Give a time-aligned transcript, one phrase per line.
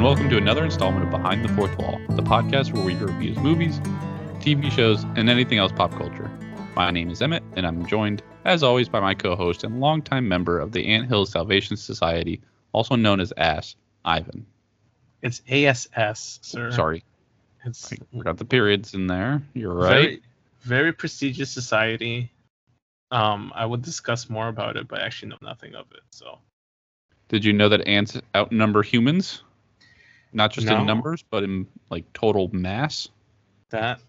[0.00, 3.34] And welcome to another installment of Behind the Fourth Wall, the podcast where we review
[3.34, 3.80] movies,
[4.40, 6.30] TV shows, and anything else pop culture.
[6.74, 10.26] My name is Emmett, and I'm joined, as always, by my co host and longtime
[10.26, 12.40] member of the Ant Hill Salvation Society,
[12.72, 14.46] also known as ASS, Ivan.
[15.20, 16.70] It's ASS, sir.
[16.70, 17.04] Sorry,
[17.66, 19.42] It's I forgot the periods in there.
[19.52, 19.90] You're right.
[19.90, 20.22] very,
[20.62, 22.32] very prestigious society.
[23.10, 26.00] Um, I would discuss more about it, but I actually know nothing of it.
[26.10, 26.38] So
[27.28, 29.42] Did you know that ants outnumber humans?
[30.32, 30.80] Not just No.
[30.80, 33.08] in numbers, but in like total mass.
[33.70, 34.00] that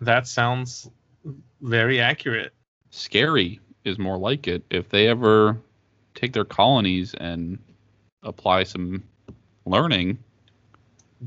[0.00, 0.88] that sounds
[1.60, 2.52] very accurate.
[2.90, 4.62] Scary is more like it.
[4.70, 5.56] If they ever
[6.14, 7.58] take their colonies and
[8.22, 9.02] apply some
[9.66, 10.18] learning,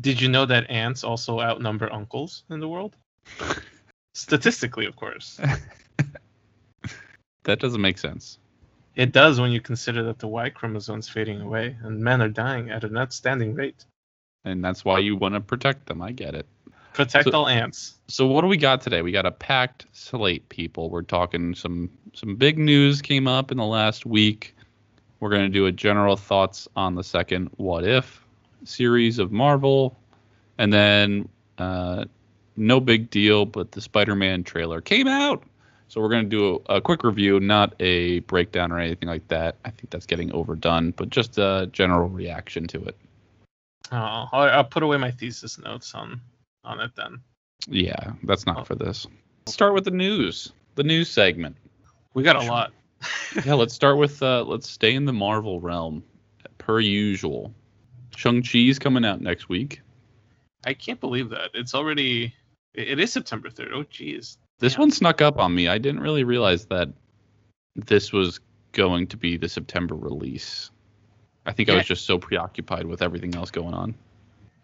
[0.02, 2.96] Did you know that ants also outnumber uncles in the world?
[4.16, 5.40] Statistically, of course.
[7.44, 8.40] that doesn't make sense.
[8.96, 12.70] It does when you consider that the Y chromosome's fading away and men are dying
[12.72, 13.86] at an outstanding rate.
[14.46, 16.02] And that's why you want to protect them.
[16.02, 16.46] I get it.
[16.94, 17.96] Protect So- all ants.
[18.08, 19.02] So what do we got today?
[19.02, 20.90] We got a packed slate, people.
[20.90, 24.56] We're talking some some big news came up in the last week.
[25.20, 28.24] We're going to do a general thoughts on the second What If
[28.66, 29.98] series of Marvel,
[30.58, 31.28] and then
[31.58, 32.06] uh,
[32.56, 35.44] no big deal, but the Spider-Man trailer came out.
[35.88, 39.28] So we're going to do a, a quick review, not a breakdown or anything like
[39.30, 39.56] that.
[39.66, 42.98] I think that's getting overdone, but just a general reaction to it.
[43.92, 43.98] Oh,
[44.32, 46.20] I'll, I'll put away my thesis notes on
[46.64, 47.20] on it then.
[47.68, 48.64] Yeah, that's not Oh.
[48.64, 49.08] for this.
[49.48, 51.58] Start with the news, the news segment.
[52.14, 52.72] We got a lot.
[53.46, 56.04] yeah, let's start with uh let's stay in the Marvel realm
[56.58, 57.54] per usual.
[58.16, 59.82] Shang-Chi's coming out next week.
[60.66, 61.50] I can't believe that.
[61.54, 62.34] It's already.
[62.76, 63.72] It is September 3rd.
[63.74, 64.38] Oh, jeez.
[64.60, 64.80] This Yeah.
[64.80, 65.68] one snuck up on me.
[65.68, 66.90] I didn't really realize that
[67.76, 68.40] this was
[68.72, 70.72] going to be the September release.
[71.46, 73.96] I think I was just so preoccupied with everything else going on.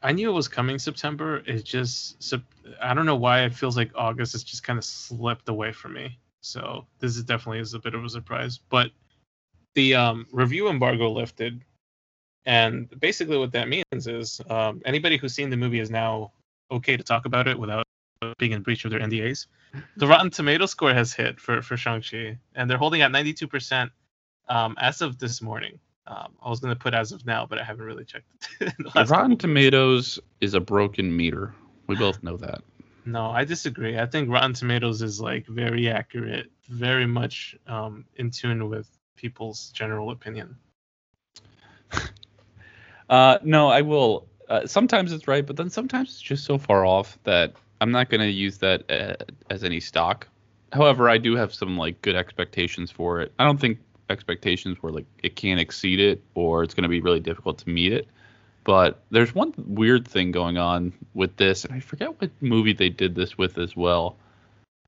[0.02, 1.44] I knew it was coming September.
[1.46, 2.34] It just.
[2.82, 5.94] I don't know why it feels like August has just kind of slipped away from
[5.94, 6.18] me.
[6.42, 8.58] So this is definitely is a bit of a surprise.
[8.58, 8.92] But
[9.76, 11.62] the um, review embargo lifted,
[12.46, 16.32] and basically what that means is um, anybody who's seen the movie is now
[16.72, 17.84] okay to talk about it without
[18.38, 19.48] being in breach of their NDAs.
[19.98, 23.92] The Rotten Tomato score has hit for for Shang-Chi, and they're holding at 92%
[24.48, 25.80] um, as of this morning.
[26.10, 28.26] Um, I was going to put as of now, but I haven't really checked.
[28.60, 29.38] it in the last Rotten.
[29.38, 31.54] Tomatoes is a broken meter.
[31.86, 32.62] We both know that.
[33.06, 33.98] No, I disagree.
[33.98, 39.70] I think Rotten Tomatoes is like very accurate, very much um, in tune with people's
[39.72, 40.58] general opinion.
[43.10, 44.28] Uh, no, I will.
[44.50, 48.10] Uh, sometimes it's right, but then sometimes it's just so far off that I'm not
[48.10, 49.16] going to use that uh,
[49.50, 50.28] as any stock.
[50.72, 53.34] However, I do have some like good expectations for it.
[53.40, 57.02] I don't think expectations where like it can't exceed it or it's going to be
[57.02, 58.08] really difficult to meet it.
[58.64, 62.90] But there's one weird thing going on with this, and I forget what movie they
[62.90, 64.18] did this with as well.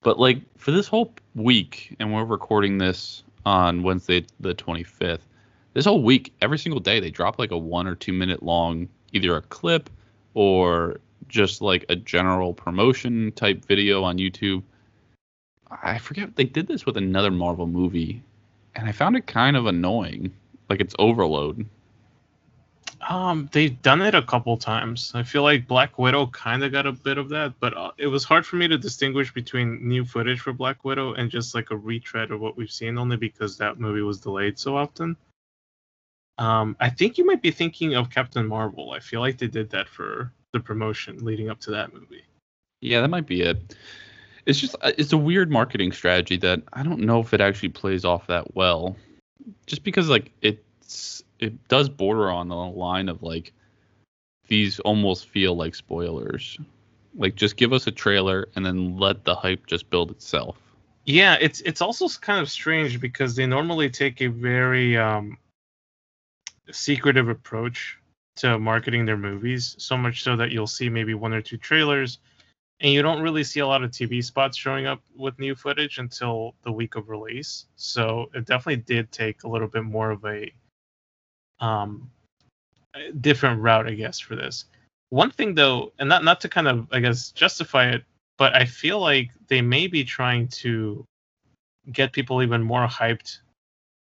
[0.04, 5.22] But like for this whole week, and we're recording this on Wednesday the 25th
[5.74, 8.90] this whole week, every single day, they drop like a one or two minute long,
[9.14, 9.90] either a clip
[10.34, 14.64] or just like a general promotion type video on YouTube.
[15.70, 18.22] I forget they did this with another Marvel movie,
[18.76, 20.34] and I found it kind of annoying.
[20.70, 21.68] Like it's overload.
[23.10, 25.12] Um, they've done it a couple times.
[25.16, 28.08] I feel like Black Widow kind of got a bit of that, but uh, it
[28.08, 31.72] was hard for me to distinguish between new footage for Black Widow and just like
[31.72, 35.18] a retread of what we've seen, only because that movie was delayed so often.
[36.38, 38.92] Um, I think you might be thinking of Captain Marvel.
[38.92, 42.24] I feel like they did that for the promotion leading up to that movie.
[42.82, 43.76] Yeah, that might be it.
[44.46, 47.70] It's just uh, it's a weird marketing strategy that I don't know if it actually
[47.70, 48.96] plays off that well.
[49.66, 53.54] Just because like it's it does border on the line of like
[54.48, 56.58] these almost feel like spoilers.
[57.16, 60.58] Like just give us a trailer and then let the hype just build itself.
[61.06, 65.38] Yeah, it's it's also kind of strange because they normally take a very um,
[66.70, 67.98] secretive approach
[68.38, 72.20] to marketing their movies, so much so that you'll see maybe one or two trailers,
[72.82, 76.00] and you don't really see a lot of TV spots showing up with new footage
[76.00, 77.68] until the week of release.
[77.76, 80.52] So it definitely did take a little bit more of a
[81.60, 82.10] um,
[83.22, 84.66] different route, I guess, for this.
[85.10, 88.04] One thing though, and not not to kind of I guess justify it,
[88.38, 91.06] but I feel like they may be trying to
[91.92, 93.40] get people even more hyped,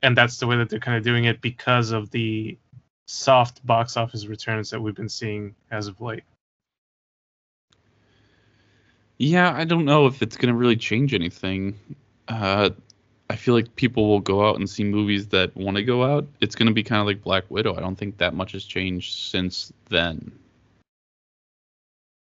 [0.03, 2.57] and that's the way that they're kind of doing it because of the
[3.07, 6.23] soft box office returns that we've been seeing as of late.
[9.21, 11.79] Yeah, I don't know if it's gonna really change anything.
[12.27, 12.71] Uh,
[13.31, 16.27] I feel like people will go out and see movies that want to go out.
[16.41, 17.77] It's going to be kind of like Black Widow.
[17.77, 20.33] I don't think that much has changed since then,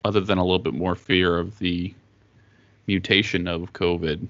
[0.05, 1.95] other than a little bit more fear of the
[2.85, 4.27] mutation of COVID.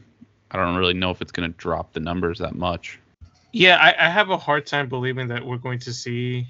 [0.52, 2.98] I don't really know if it's going to drop the numbers that much.
[3.52, 6.48] Yeah, I, I have a hard time believing that we're going to see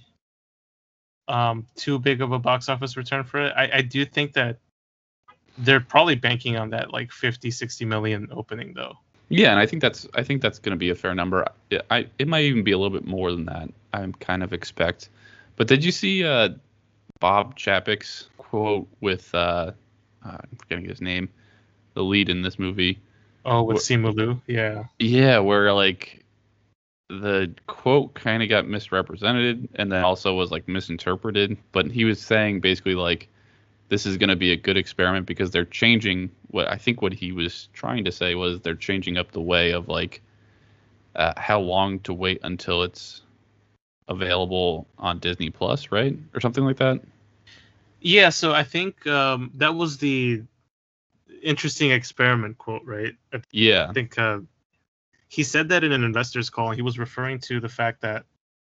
[1.27, 3.53] um too big of a box office return for it.
[3.55, 4.59] I, I do think that
[5.57, 8.97] they're probably banking on that like 50, 60 million opening though.
[9.29, 11.45] Yeah, and I think that's I think that's going to be a fair number.
[11.71, 13.69] I, I it might even be a little bit more than that.
[13.93, 15.09] I'm kind of expect.
[15.55, 16.49] But did you see uh,
[17.19, 19.71] Bob Chapek's quote with uh,
[20.25, 21.29] uh, I'm forgetting his name,
[21.93, 22.99] the lead in this movie?
[23.45, 24.85] Oh, with Simu Liu, yeah.
[24.99, 26.23] Yeah, where like
[27.09, 31.57] the quote kind of got misrepresented and then also was like misinterpreted.
[31.71, 33.27] But he was saying basically like
[33.89, 37.13] this is going to be a good experiment because they're changing what I think what
[37.13, 40.21] he was trying to say was they're changing up the way of like
[41.15, 43.21] uh, how long to wait until it's
[44.07, 47.01] available on Disney Plus, right, or something like that.
[48.01, 50.43] Yeah, so I think um, that was the
[51.41, 53.15] interesting experiment quote, right?
[53.31, 54.39] I Yeah, I think uh,
[55.27, 56.71] he said that in an investors call.
[56.71, 58.25] He was referring to the fact that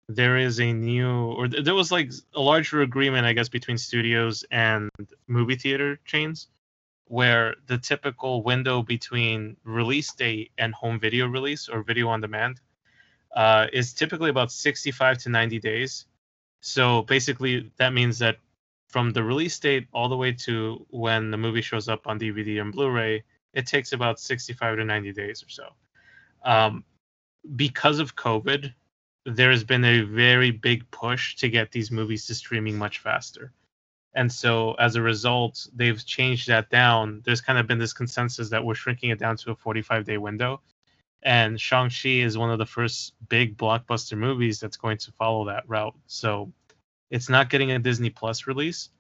[0.09, 3.79] there is a new, or th- there was like a larger agreement, I guess, between
[3.79, 4.91] studios and
[5.27, 6.49] movie theater chains,
[7.06, 12.61] where the typical window between release date and home video release or video on demand
[13.35, 16.06] uh, is typically about 65 to 90 days.
[16.61, 18.39] So basically, that means that
[18.89, 22.61] from the release date all the way to when the movie shows up on DVD
[22.61, 25.69] and Blu-ray, it takes about 65 to 90 days or so.
[26.45, 26.85] Um,
[27.56, 28.73] because of COVID,
[29.26, 33.53] there has been a very big push to get these movies to streaming much faster.
[34.15, 37.23] And so as a result, they've changed that down.
[37.25, 40.19] There's kind of been this consensus that we're shrinking it down to a 45 day
[40.19, 40.61] window.
[41.23, 45.69] And Shang-Chi is one of the first big blockbuster movies that's going to follow that
[45.69, 45.94] route.
[46.06, 46.53] So
[47.11, 48.91] it's not getting a Disney Plus release,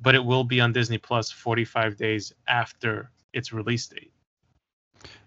[0.00, 4.12] but it will be on Disney Plus 45 days after its release date.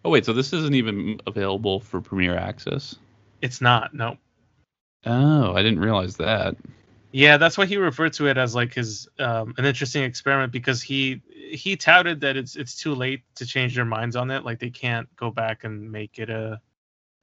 [0.06, 2.96] Oh wait, so this isn't even available for Premiere Access?
[3.42, 4.18] It's not, no.
[5.06, 6.56] Oh, I didn't realize that.
[7.12, 10.82] Yeah, that's why he referred to it as like his um, an interesting experiment because
[10.82, 14.44] he he touted that it's it's too late to change their minds on it.
[14.44, 16.60] Like they can't go back and make it a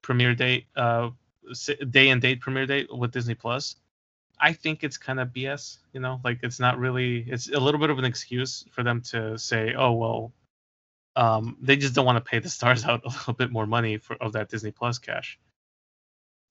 [0.01, 1.11] premiere date, uh,
[1.91, 3.77] day and date premiere date with Disney Plus.
[4.41, 5.79] I think it's kind of BS.
[5.93, 7.27] You know, like it's not really.
[7.29, 10.33] It's a little bit of an excuse for them to say, oh well,
[11.17, 13.99] um, they just don't want to pay the stars out a little bit more money
[13.99, 15.39] for of that Disney Plus cash.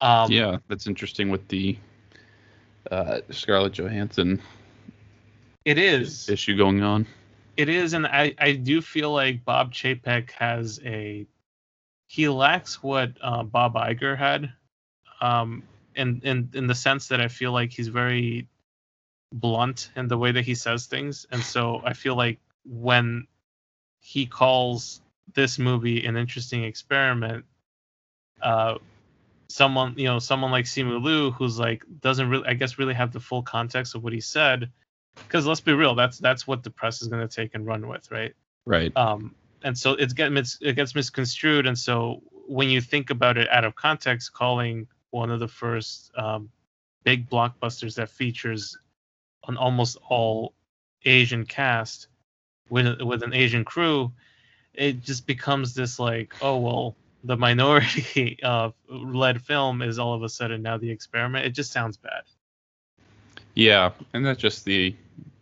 [0.02, 1.78] Um, yeah, that's interesting with the
[2.90, 4.42] uh, Scarlett Johansson
[5.64, 6.28] it is.
[6.30, 7.06] issue going on.
[7.58, 11.28] It is, and I, I do feel like Bob Chapek has a
[12.08, 14.52] he lacks what uh, Bob Iger had,
[15.22, 15.64] um,
[15.96, 18.48] in in in the sense that I feel like he's very
[19.32, 23.28] blunt in the way that he says things, and so I feel like when
[24.00, 25.02] he calls
[25.34, 27.46] this movie an interesting experiment,
[28.42, 28.76] uh,
[29.54, 33.12] someone you know someone like Simu Liu who's like doesn't really I guess really have
[33.12, 34.70] the full context of what he said
[35.16, 37.88] because let's be real that's that's what the press is going to take and run
[37.88, 38.34] with right
[38.66, 38.96] Right.
[38.96, 40.32] um and so it's get
[40.62, 45.32] it gets misconstrued and so when you think about it out of context calling one
[45.32, 46.50] of the first um,
[47.04, 48.78] big blockbusters that features
[49.48, 50.54] an almost all
[51.06, 52.08] asian cast
[52.70, 54.12] with with an asian crew
[54.74, 60.24] it just becomes this like oh well the minority uh, led film is all of
[60.24, 62.24] a sudden now the experiment it just sounds bad
[63.56, 64.96] Yeah, and that just the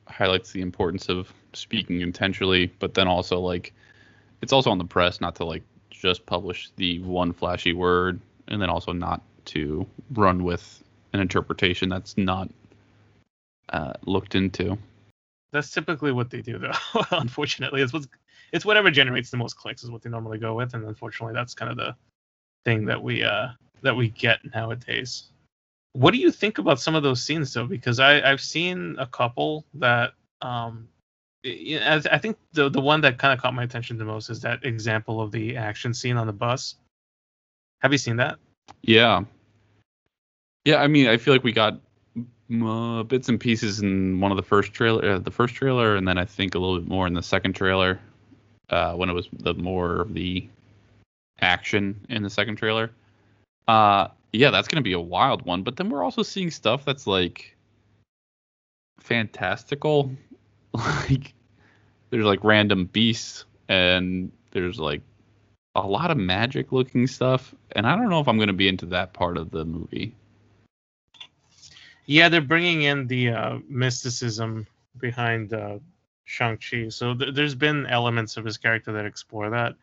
[0.07, 3.73] highlights the importance of speaking intentionally, but then also like
[4.41, 8.61] it's also on the press not to like just publish the one flashy word and
[8.61, 10.83] then also not to run with
[11.13, 12.49] an interpretation that's not
[13.69, 14.77] uh, looked into.
[15.51, 16.71] That's typically what they do, though.
[17.11, 18.07] unfortunately, it's what's
[18.51, 21.53] it's whatever generates the most clicks is what they normally go with, and unfortunately, that's
[21.53, 21.95] kind of the
[22.65, 23.49] thing that we uh
[23.81, 25.31] that we get nowadays.
[25.93, 27.65] What do you think about some of those scenes, though?
[27.65, 30.87] Because I I've seen a couple that um.
[31.45, 34.65] I think the the one that kind of caught my attention the most is that
[34.65, 36.75] example of the action scene on the bus.
[37.79, 38.39] Have you seen that?
[38.81, 39.23] Yeah.
[40.65, 41.79] Yeah, I mean, I feel like we got
[42.61, 46.05] uh, bits and pieces in one of the first trailer, uh, the first trailer, and
[46.05, 48.01] then I think a little bit more in the second trailer,
[48.69, 50.47] uh, when it was the more of the
[51.41, 52.91] action in the second trailer.
[53.67, 55.63] Uh, yeah, that's gonna be a wild one.
[55.63, 57.55] But then we're also seeing stuff that's like
[58.99, 60.11] fantastical,
[60.73, 61.33] like
[62.09, 65.01] there's like random beasts and there's like
[65.75, 68.87] a lot of magic looking stuff, and I don't know if I'm gonna be into
[68.87, 70.13] that part of the movie.
[72.05, 74.65] Yeah, they're bringing in the uh, mysticism
[74.97, 75.77] behind uh,
[76.29, 79.75] Shang Chi, so th- there's been elements of his character that explore that.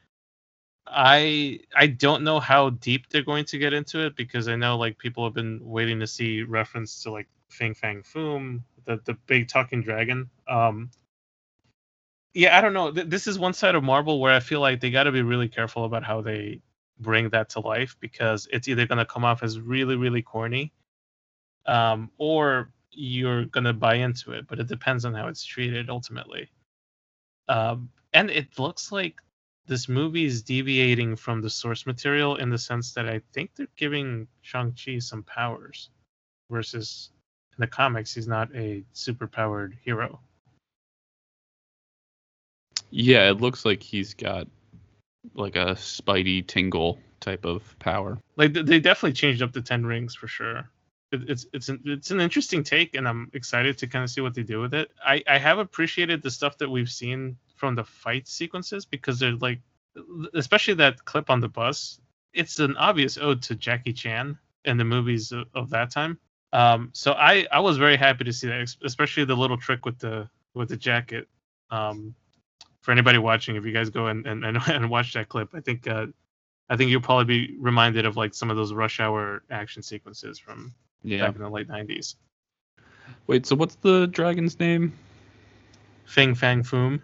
[0.86, 4.78] I I don't know how deep they're going to get into it because I know
[4.78, 9.14] like people have been waiting to see reference to like Fin Fang Foom, the the
[9.26, 10.30] big talking dragon.
[10.48, 10.90] Um,
[12.34, 12.92] yeah, I don't know.
[12.92, 15.22] Th- this is one side of Marvel where I feel like they got to be
[15.22, 16.60] really careful about how they
[17.00, 20.72] bring that to life because it's either going to come off as really really corny,
[21.66, 24.46] um, or you're going to buy into it.
[24.48, 26.48] But it depends on how it's treated ultimately.
[27.48, 29.20] Um, and it looks like
[29.66, 33.66] this movie is deviating from the source material in the sense that I think they're
[33.76, 35.90] giving Shang-Chi some powers
[36.50, 37.10] versus
[37.56, 40.20] in the comics he's not a superpowered hero.
[42.90, 44.46] Yeah, it looks like he's got
[45.34, 48.18] like a Spidey tingle type of power.
[48.36, 50.68] Like they definitely changed up the 10 rings for sure.
[51.12, 54.34] It's it's an, it's an interesting take and I'm excited to kind of see what
[54.34, 54.90] they do with it.
[55.04, 59.36] I I have appreciated the stuff that we've seen from the fight sequences because they're
[59.36, 59.60] like
[60.34, 62.00] especially that clip on the bus
[62.32, 66.18] it's an obvious ode to jackie chan and the movies of, of that time
[66.52, 69.98] um, so i i was very happy to see that especially the little trick with
[69.98, 71.28] the with the jacket
[71.70, 72.14] um,
[72.82, 75.86] for anybody watching if you guys go and and, and watch that clip i think
[75.88, 76.06] uh,
[76.68, 80.38] i think you'll probably be reminded of like some of those rush hour action sequences
[80.38, 80.74] from
[81.06, 81.26] yeah.
[81.26, 82.16] back in the late 90s
[83.26, 84.92] wait so what's the dragon's name
[86.04, 87.00] Fin Fang Foom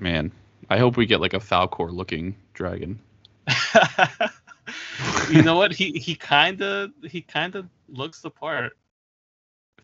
[0.00, 0.30] Man,
[0.70, 2.98] I hope we get like a Falkor looking dragon.
[5.30, 5.72] you know what?
[5.72, 8.76] He he kind of he kind of looks the part.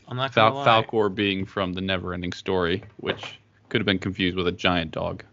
[0.06, 3.38] I'm not Fal- Falkor being from the Neverending Story, which
[3.68, 5.24] could have been confused with a giant dog.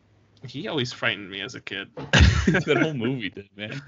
[0.47, 1.89] He always frightened me as a kid.
[1.95, 3.81] that whole movie did, man.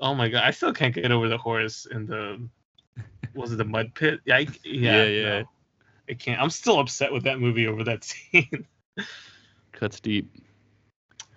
[0.00, 2.48] Oh my god, I still can't get over the horse in the
[3.34, 4.20] was it the mud pit?
[4.24, 5.04] Yeah, I, yeah, yeah.
[5.04, 5.40] yeah.
[5.40, 5.48] No,
[6.08, 6.40] I can't.
[6.40, 8.66] I'm still upset with that movie over that scene.
[9.72, 10.30] Cuts deep.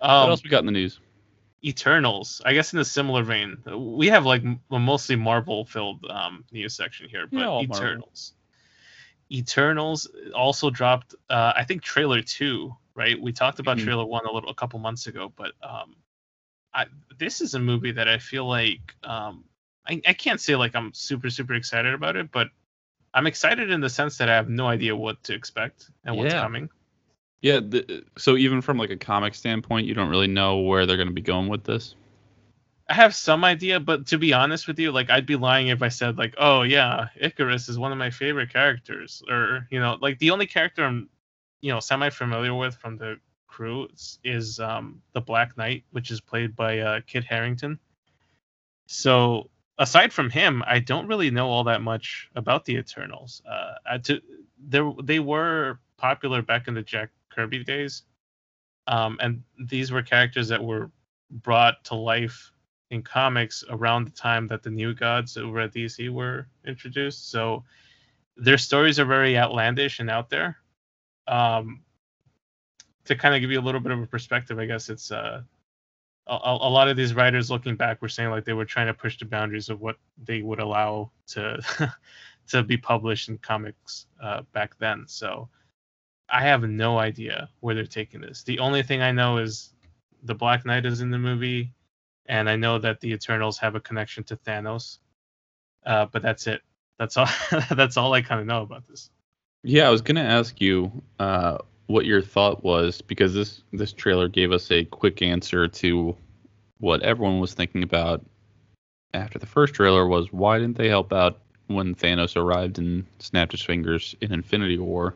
[0.00, 1.00] Um, what else we got in the news?
[1.64, 2.42] Eternals.
[2.44, 7.08] I guess in a similar vein, we have like a mostly Marvel-filled um, news section
[7.08, 8.34] here, but yeah, Eternals.
[9.30, 9.40] Marvel.
[9.40, 11.14] Eternals also dropped.
[11.30, 12.74] Uh, I think trailer two.
[12.94, 13.86] Right, we talked about mm-hmm.
[13.86, 15.96] trailer one a little, a couple months ago, but um,
[16.74, 16.86] I,
[17.18, 19.44] this is a movie that I feel like um,
[19.86, 22.48] I, I can't say like I'm super super excited about it, but
[23.14, 26.32] I'm excited in the sense that I have no idea what to expect and what's
[26.32, 26.40] yeah.
[26.40, 26.70] coming.
[27.42, 30.96] Yeah, the, so even from like a comic standpoint, you don't really know where they're
[30.96, 31.96] going to be going with this.
[32.88, 35.82] I have some idea, but to be honest with you, like I'd be lying if
[35.82, 39.98] I said like, "Oh yeah, Icarus is one of my favorite characters," or you know,
[40.00, 41.08] like the only character I'm,
[41.60, 43.18] you know, semi familiar with from the
[43.52, 43.88] crew
[44.24, 47.78] is, um, the Black Knight, which is played by uh, Kit Harington.
[48.86, 53.42] So aside from him, I don't really know all that much about the Eternals.
[53.46, 54.20] Uh, to,
[54.68, 58.02] they were popular back in the Jack Kirby days.
[58.86, 60.90] Um, and these were characters that were
[61.30, 62.52] brought to life
[62.90, 67.30] in comics around the time that the new gods over at DC were introduced.
[67.30, 67.64] So
[68.36, 70.58] their stories are very outlandish and out there.
[71.26, 71.82] Um,
[73.04, 75.42] to kind of give you a little bit of a perspective, I guess it's uh,
[76.26, 78.94] a, a, lot of these writers looking back were saying like they were trying to
[78.94, 81.60] push the boundaries of what they would allow to
[82.48, 85.04] to be published in comics uh, back then.
[85.06, 85.48] So
[86.28, 88.42] I have no idea where they're taking this.
[88.42, 89.74] The only thing I know is
[90.22, 91.72] the Black Knight is in the movie,
[92.26, 94.98] and I know that the Eternals have a connection to Thanos.
[95.84, 96.62] Uh, but that's it.
[96.98, 97.28] That's all.
[97.70, 99.10] that's all I kind of know about this.
[99.64, 101.58] Yeah, I was gonna ask you uh,
[101.92, 106.16] what your thought was because this this trailer gave us a quick answer to
[106.78, 108.24] what everyone was thinking about
[109.14, 113.52] after the first trailer was why didn't they help out when Thanos arrived and snapped
[113.52, 115.14] his fingers in Infinity War?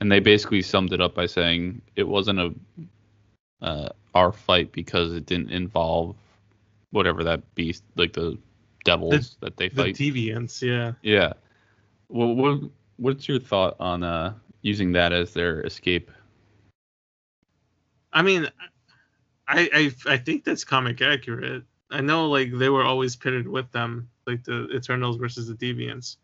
[0.00, 2.54] and they basically summed it up by saying it wasn't a
[3.62, 6.14] uh, our fight because it didn't involve
[6.90, 8.38] whatever that beast like the
[8.84, 9.96] devils the, that they fight.
[9.96, 10.92] The deviants, yeah.
[11.02, 11.32] Yeah.
[12.08, 14.34] Well, what what's your thought on uh,
[14.66, 16.10] using that as their escape?
[18.12, 18.48] I mean,
[19.46, 21.62] I, I I think that's comic accurate.
[21.90, 26.16] I know like they were always pitted with them, like the Eternals versus the Deviants.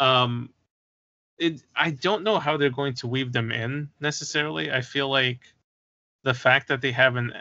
[0.00, 0.50] Um,
[1.38, 4.72] it I don't know how they're going to weave them in necessarily.
[4.72, 5.40] I feel like
[6.24, 7.32] the fact that they haven't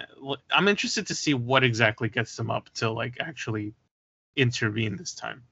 [0.51, 3.73] I'm interested to see what exactly gets them up to like actually
[4.35, 5.43] intervene this time.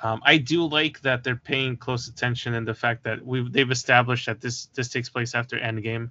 [0.00, 3.70] Um, I do like that they're paying close attention and the fact that we they've
[3.70, 6.10] established that this this takes place after Endgame.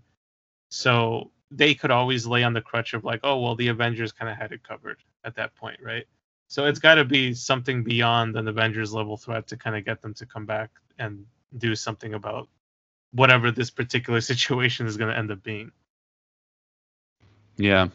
[0.70, 4.32] So they could always lay on the crutch of like, oh well, the Avengers kind
[4.32, 6.06] of had it covered at that point, right?
[6.48, 10.02] So it's got to be something beyond an Avengers level threat to kind of get
[10.02, 11.26] them to come back and
[11.58, 12.50] do something about
[13.12, 15.72] whatever this particular situation is going to end up being.
[17.58, 17.88] Yeah,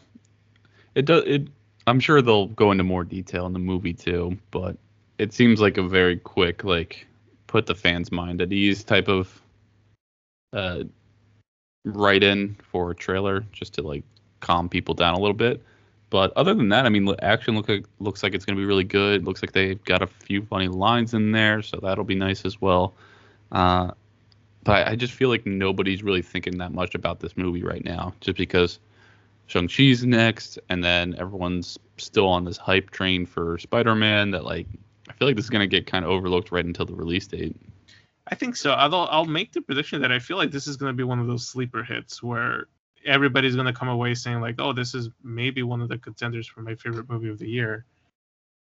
[0.95, 1.23] it does.
[1.25, 1.47] It.
[1.87, 4.77] I'm sure they'll go into more detail in the movie too, but
[5.21, 7.05] it seems like a very quick, like,
[7.45, 9.41] put the fans' mind at ease type of
[10.51, 10.83] uh,
[11.85, 14.03] write in for a trailer, just to like
[14.39, 15.61] calm people down a little bit.
[16.09, 18.65] But other than that, I mean, action look like, looks like it's going to be
[18.65, 19.25] really good.
[19.25, 22.59] Looks like they've got a few funny lines in there, so that'll be nice as
[22.59, 22.95] well.
[23.51, 23.91] Uh,
[24.63, 28.13] but I just feel like nobody's really thinking that much about this movie right now,
[28.21, 28.79] just because
[29.47, 34.31] Shang-Chi's next, and then everyone's still on this hype train for Spider-Man.
[34.31, 34.67] That like,
[35.21, 37.55] feel like this is gonna get kind of overlooked right until the release date.
[38.25, 38.71] I think so.
[38.71, 41.19] Although I'll make the prediction that I feel like this is going to be one
[41.19, 42.69] of those sleeper hits where
[43.05, 46.47] everybody's going to come away saying like, "Oh, this is maybe one of the contenders
[46.47, 47.85] for my favorite movie of the year."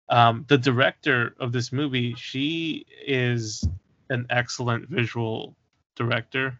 [0.09, 3.65] Um, the director of this movie, she is
[4.09, 5.55] an excellent visual
[5.95, 6.59] director,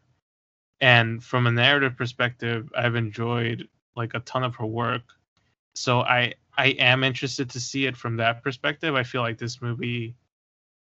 [0.80, 5.04] and from a narrative perspective, I've enjoyed like a ton of her work.
[5.74, 8.94] So I I am interested to see it from that perspective.
[8.94, 10.16] I feel like this movie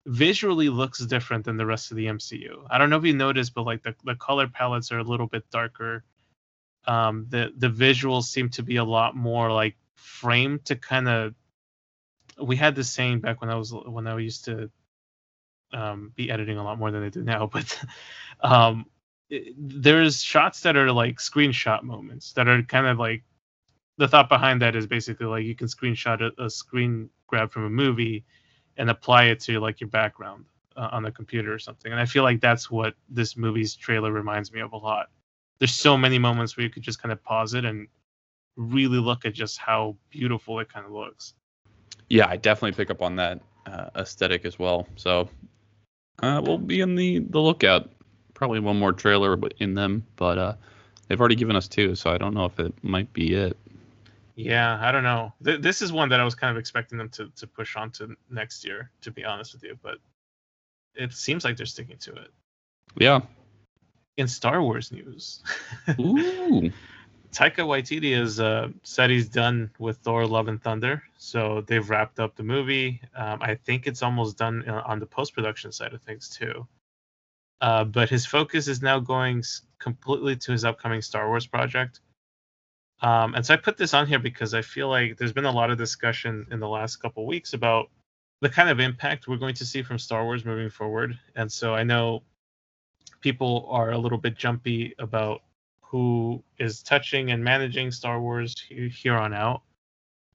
[0.04, 2.66] visually looks different than the rest of the MCU.
[2.68, 5.26] I don't know if you noticed, but like the, the color palettes are a little
[5.26, 6.04] bit darker.
[6.86, 11.34] Um, the the visuals seem to be a lot more like framed to kind of.
[12.38, 14.70] We had this saying back when I was when I used to
[15.72, 17.82] um, be editing a lot more than I do now, but
[18.42, 18.84] um,
[19.30, 23.22] it, there's shots that are like screenshot moments that are kind of like
[23.96, 27.64] the thought behind that is basically like you can screenshot a, a screen grab from
[27.64, 28.24] a movie
[28.76, 30.44] and apply it to like your background
[30.76, 31.92] uh, on the computer or something.
[31.92, 35.10] And I feel like that's what this movie's trailer reminds me of a lot.
[35.58, 37.86] There's so many moments where you could just kind of pause it and
[38.56, 41.34] really look at just how beautiful it kind of looks.
[42.08, 44.86] Yeah, I definitely pick up on that uh, aesthetic as well.
[44.96, 45.28] So
[46.22, 47.90] uh, we'll be in the the lookout.
[48.34, 50.54] Probably one more trailer in them, but uh,
[51.06, 53.56] they've already given us two, so I don't know if it might be it.
[54.36, 55.32] Yeah, I don't know.
[55.44, 57.90] Th- this is one that I was kind of expecting them to, to push on
[57.92, 59.98] to next year, to be honest with you, but
[60.94, 62.30] it seems like they're sticking to it.
[62.96, 63.20] Yeah.
[64.16, 65.42] In Star Wars news,
[65.98, 66.70] Ooh.
[67.32, 72.20] Taika Waititi has uh, said he's done with Thor: Love and Thunder, so they've wrapped
[72.20, 73.00] up the movie.
[73.16, 76.64] Um, I think it's almost done on the post production side of things too.
[77.60, 79.42] Uh, but his focus is now going
[79.80, 82.00] completely to his upcoming Star Wars project.
[83.00, 85.52] Um, and so I put this on here because I feel like there's been a
[85.52, 87.90] lot of discussion in the last couple weeks about
[88.40, 91.18] the kind of impact we're going to see from Star Wars moving forward.
[91.36, 92.22] And so I know
[93.20, 95.42] people are a little bit jumpy about
[95.80, 99.62] who is touching and managing Star Wars here on out.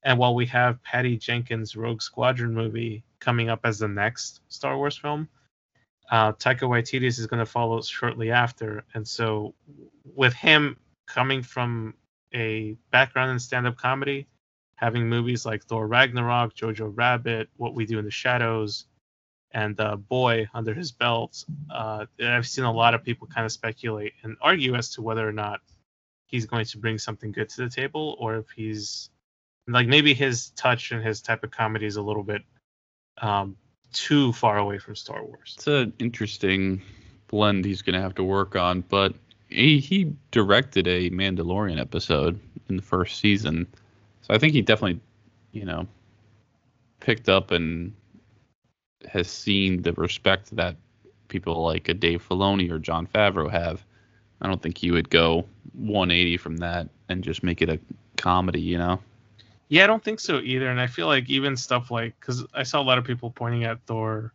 [0.04, 4.78] And while we have Patty Jenkins' Rogue Squadron movie coming up as the next Star
[4.78, 5.28] Wars film,
[6.10, 8.86] uh, Taika Waititi is going to follow shortly after.
[8.94, 9.54] And so,
[10.16, 11.94] with him coming from
[12.34, 14.28] a background in stand-up comedy,
[14.76, 18.86] having movies like Thor Ragnarok, Jojo Rabbit, What We Do in the Shadows,
[19.52, 21.44] and uh, Boy under his belt.
[21.70, 25.28] Uh, I've seen a lot of people kind of speculate and argue as to whether
[25.28, 25.62] or not
[26.28, 29.10] he's going to bring something good to the table, or if he's
[29.68, 32.44] like maybe his touch and his type of comedy is a little bit
[33.22, 33.56] um,
[33.92, 35.56] too far away from Star Wars.
[35.58, 36.82] It's an interesting
[37.28, 39.14] blend he's going to have to work on, but
[39.50, 43.68] he, he directed a Mandalorian episode in the first season,
[44.22, 45.02] so I think he definitely,
[45.52, 45.88] you know,
[47.00, 47.94] picked up and
[49.08, 50.76] has seen the respect that
[51.28, 53.84] people like a Dave Filoni or Jon Favreau have.
[54.42, 57.80] I don't think he would go 180 from that and just make it a
[58.18, 59.00] comedy, you know.
[59.70, 60.70] Yeah, I don't think so either.
[60.70, 63.64] And I feel like even stuff like because I saw a lot of people pointing
[63.64, 64.34] at Thor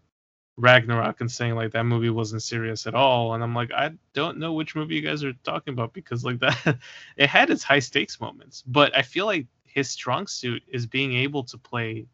[0.56, 4.38] Ragnarok and saying like that movie wasn't serious at all, and I'm like, I don't
[4.38, 6.78] know which movie you guys are talking about because like that,
[7.16, 11.14] it had its high stakes moments, but I feel like his strong suit is being
[11.14, 12.06] able to play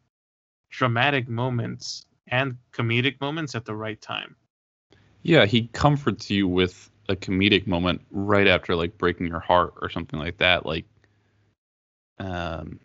[0.69, 4.35] dramatic moments and comedic moments at the right time.
[5.21, 9.89] Yeah, he comforts you with a comedic moment right after like breaking your heart or
[9.89, 10.65] something like that.
[10.65, 10.85] Like,
[12.19, 12.79] um,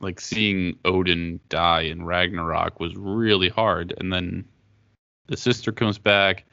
[0.00, 4.44] like seeing Odin die in Ragnarok was really hard, and then
[5.26, 6.44] the sister comes back,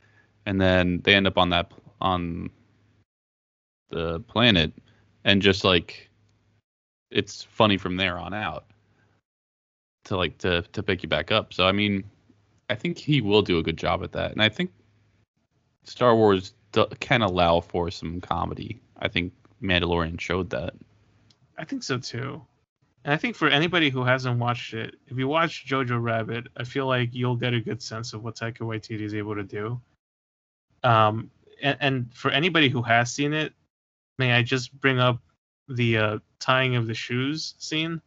[0.46, 2.50] and then they end up on that on
[3.90, 4.74] the planet,
[5.24, 6.10] and just like
[7.12, 8.66] it's funny from there on out
[10.06, 11.54] to like to to pick you back up.
[11.54, 12.04] So I mean,
[12.70, 14.72] I think he will do a good job at that, and I think
[15.84, 18.82] Star Wars do, can allow for some comedy.
[18.98, 20.74] I think Mandalorian showed that.
[21.58, 22.42] I think so too.
[23.06, 26.64] And I think for anybody who hasn't watched it, if you watch Jojo Rabbit, I
[26.64, 29.80] feel like you'll get a good sense of what Taika Waititi is able to do.
[30.84, 31.30] Um,
[31.62, 33.54] and, and for anybody who has seen it,
[34.18, 35.22] may I just bring up
[35.70, 38.02] the uh, tying of the shoes scene,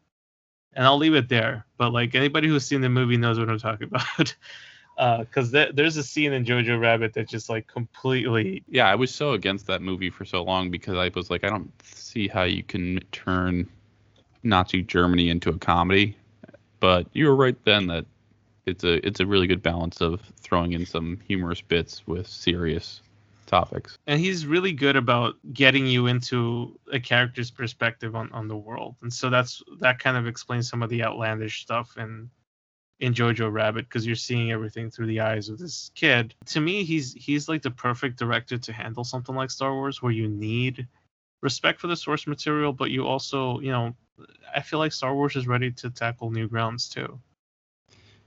[0.73, 1.65] and I'll leave it there.
[1.77, 4.35] But like anybody who's seen the movie knows what I'm talking about.
[4.97, 8.65] because uh, th- there's a scene in Jojo Rabbit that just like completely.
[8.67, 11.51] Yeah, I was so against that movie for so long because I was like, I
[11.51, 13.69] don't see how you can turn
[14.42, 16.16] Nazi Germany into a comedy.
[16.81, 18.07] But you were right then that
[18.66, 23.03] it's a it's a really good balance of throwing in some humorous bits with serious
[23.46, 23.98] topics.
[24.07, 28.96] And he's really good about getting you into a character's perspective on, on the world.
[29.03, 32.31] And so that's that kind of explains some of the outlandish stuff in
[33.01, 36.35] in Jojo Rabbit because you're seeing everything through the eyes of this kid.
[36.46, 40.12] To me, he's he's like the perfect director to handle something like Star Wars, where
[40.12, 40.87] you need
[41.40, 43.94] respect for the source material, but you also, you know,
[44.55, 47.21] I feel like Star Wars is ready to tackle new grounds too.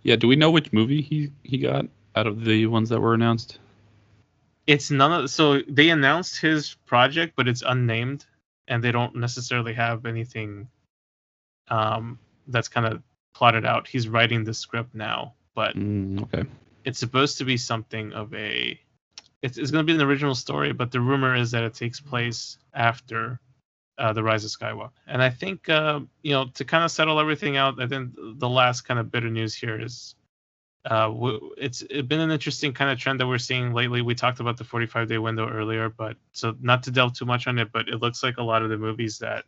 [0.04, 3.14] Yeah, do we know which movie he he got out of the ones that were
[3.14, 3.60] announced?
[4.68, 8.26] It's none of so they announced his project, but it's unnamed,
[8.68, 10.68] and they don't necessarily have anything
[11.68, 13.02] um, that's kind of
[13.34, 13.88] plotted out.
[13.88, 16.48] He's writing the script now, but mm, okay.
[16.84, 18.80] it's supposed to be something of a.
[19.42, 22.00] It's, it's going to be an original story, but the rumor is that it takes
[22.00, 23.40] place after
[24.02, 24.90] uh, the Rise of Skywalker.
[25.06, 27.82] And I think uh, you know to kind of settle everything out.
[27.82, 30.16] I think the last kind of bit of news here is.
[30.84, 31.14] Uh,
[31.58, 34.02] it's it's been an interesting kind of trend that we're seeing lately.
[34.02, 37.46] We talked about the 45 day window earlier, but so not to delve too much
[37.46, 39.46] on it, but it looks like a lot of the movies that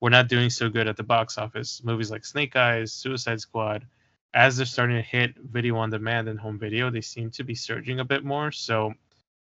[0.00, 1.82] we're not doing so good at the box office.
[1.84, 3.86] Movies like Snake Eyes, Suicide Squad,
[4.32, 7.54] as they're starting to hit video on demand and home video, they seem to be
[7.54, 8.50] surging a bit more.
[8.50, 8.94] So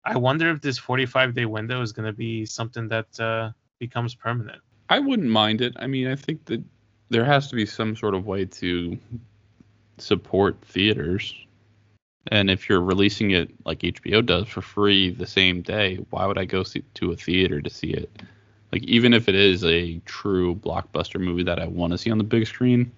[0.04, 3.52] I wonder if this 45 day window is going to be something that uh,
[3.88, 4.62] becomes permanent.
[4.90, 5.74] I wouldn't mind it.
[5.78, 6.64] I mean, I think that
[7.10, 8.98] there has to be some sort of way to
[9.98, 11.36] support theaters.
[12.28, 16.38] And if you're releasing it like HBO does for free the same day, why would
[16.38, 18.10] I go see, to a theater to see it?
[18.74, 22.18] like even if it is a true blockbuster movie that I want to see on
[22.18, 22.92] the big screen,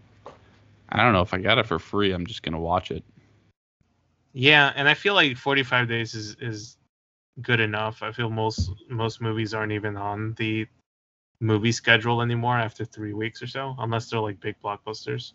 [0.87, 3.03] I don't know if I got it for free, I'm just gonna watch it.
[4.31, 6.77] Yeah, and I feel like 45 days is is
[7.41, 8.03] good enough.
[8.03, 10.67] I feel most most movies aren't even on the
[11.39, 15.33] movie schedule anymore after three weeks or so, unless they're like big blockbusters.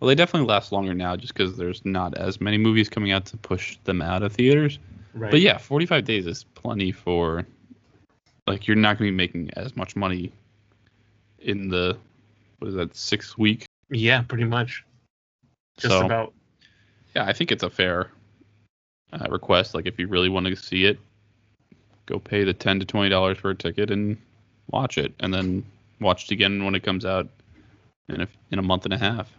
[0.00, 3.24] Well, they definitely last longer now, just because there's not as many movies coming out
[3.26, 4.78] to push them out of theaters.
[5.14, 5.30] Right.
[5.30, 7.46] But yeah, 45 days is plenty for
[8.46, 10.32] like you're not going to be making as much money
[11.38, 11.96] in the
[12.58, 13.64] what is that six week?
[13.90, 14.84] Yeah, pretty much.
[15.78, 16.32] Just so, about.
[17.14, 18.10] Yeah, I think it's a fair
[19.12, 19.74] uh, request.
[19.74, 20.98] Like if you really want to see it,
[22.06, 24.16] go pay the ten to twenty dollars for a ticket and
[24.70, 25.64] watch it, and then
[26.00, 27.28] watch it again when it comes out
[28.08, 29.30] in a in a month and a half.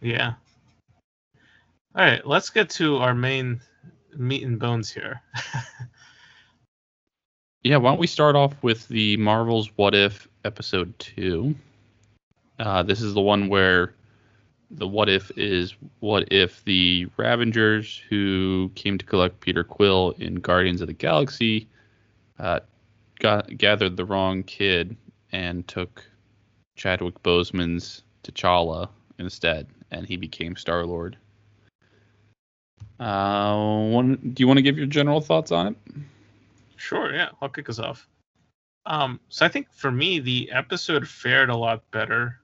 [0.00, 0.34] Yeah.
[1.94, 3.60] All right, let's get to our main
[4.16, 5.20] meat and bones here.
[7.64, 11.54] Yeah, why don't we start off with the Marvel's What If episode two?
[12.58, 13.94] Uh, this is the one where
[14.72, 20.36] the what if is what if the Ravengers who came to collect Peter Quill in
[20.36, 21.68] Guardians of the Galaxy
[22.38, 22.60] uh,
[23.18, 24.96] got gathered the wrong kid
[25.30, 26.04] and took
[26.76, 31.16] Chadwick Boseman's T'Challa instead, and he became Star Lord.
[32.98, 35.76] Uh, do you want to give your general thoughts on it?
[36.76, 38.08] Sure, yeah, I'll kick us off.
[38.86, 42.41] Um, so I think for me, the episode fared a lot better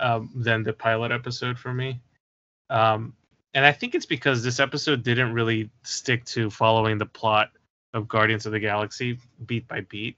[0.00, 2.00] um, than the pilot episode for me.
[2.68, 3.14] Um,
[3.54, 7.50] and I think it's because this episode didn't really stick to following the plot
[7.92, 10.16] of Guardians of the Galaxy beat by beat.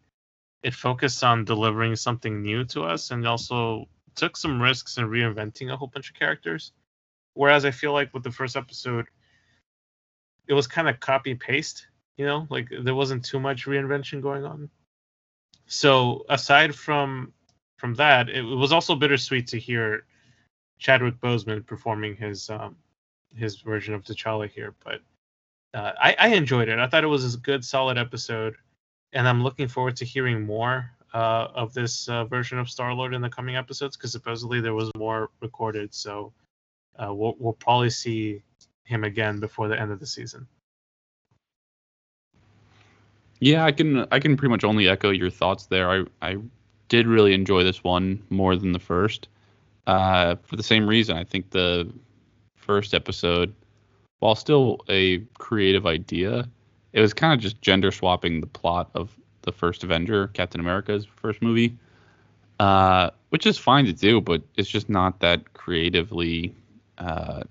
[0.63, 5.73] It focused on delivering something new to us and also took some risks in reinventing
[5.73, 6.73] a whole bunch of characters.
[7.35, 9.07] Whereas I feel like with the first episode,
[10.47, 14.45] it was kind of copy paste you know, like there wasn't too much reinvention going
[14.45, 14.71] on.
[15.67, 17.33] So aside from
[17.83, 20.05] from that, it was also bittersweet to hear
[20.79, 22.77] Chadwick Boseman performing his um,
[23.35, 24.73] his version of T'Challa here.
[24.85, 25.01] But
[25.75, 26.79] uh, I, I enjoyed it.
[26.79, 28.55] I thought it was a good, solid episode,
[29.13, 33.15] and I'm looking forward to hearing more uh, of this uh, version of Star Lord
[33.15, 35.93] in the coming episodes because supposedly there was more recorded.
[35.93, 36.33] So
[37.01, 38.45] uh, we'll we'll probably see
[38.85, 40.47] him again before the end of the season.
[43.41, 45.91] Yeah, I can I can pretty much only echo your thoughts there.
[45.91, 46.37] I I
[46.93, 49.27] did really enjoy this one more than the first.
[49.87, 51.91] Uh, for the same reason, I think the
[52.55, 53.55] first episode,
[54.19, 56.47] while still a creative idea,
[56.93, 61.07] it was kind of just gender swapping the plot of the first Avenger, Captain America's
[61.07, 61.75] first movie,
[62.61, 66.55] uh, which is fine to do, but it's just not that creatively
[66.99, 67.43] uh,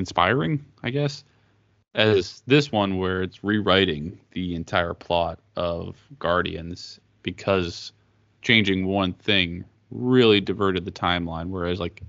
[0.00, 1.22] inspiring, I guess.
[1.98, 7.90] As this one, where it's rewriting the entire plot of Guardians because
[8.40, 11.48] changing one thing really diverted the timeline.
[11.48, 12.02] Whereas, like,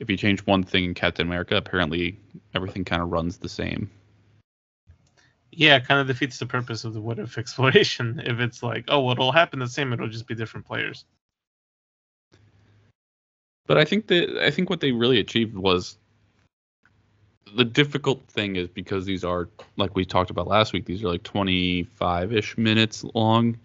[0.00, 2.18] if you change one thing in Captain America, apparently
[2.54, 3.90] everything kind of runs the same.
[5.52, 8.22] Yeah, kind of defeats the purpose of the what if exploration.
[8.24, 11.04] If it's like, oh, well, it'll happen the same, it'll just be different players.
[13.66, 15.98] But I think that I think what they really achieved was
[17.54, 21.08] the difficult thing is because these are like we talked about last week, these are
[21.08, 23.58] like 25-ish minutes long.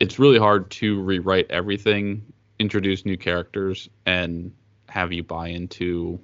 [0.00, 2.22] It's really hard to rewrite everything,
[2.58, 4.52] introduce new characters, and
[4.88, 6.18] have you buy into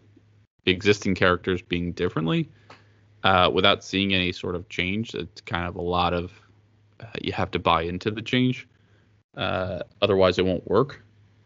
[0.67, 2.49] existing characters being differently
[3.25, 5.15] uh, without seeing any sort of change.
[5.15, 6.33] It's kind of a lot of
[7.01, 8.69] uh, you have to buy into the change,
[9.37, 11.03] uh, otherwise it won't work.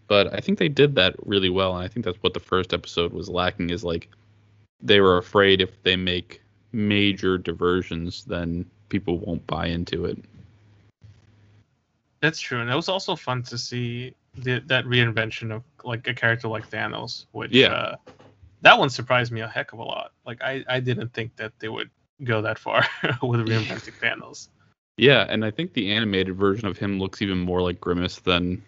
[0.09, 2.73] But I think they did that really well, and I think that's what the first
[2.73, 3.71] episode was lacking.
[3.71, 4.09] Is like
[4.81, 10.19] they were afraid if they make major diversions, then people won't buy into it.
[12.21, 16.15] That's true, and it was also fun to see the, that reinvention of like a
[16.15, 17.69] character like Thanos, which Yeah.
[17.73, 17.97] uh,
[18.63, 20.13] that one surprised me a heck of a lot.
[20.25, 21.91] Like I, I didn't think that they would
[22.25, 22.87] go that far
[23.23, 24.49] with reinventing Thanos.
[24.97, 28.63] Yeah, and I think the animated version of him looks even more like Grimace than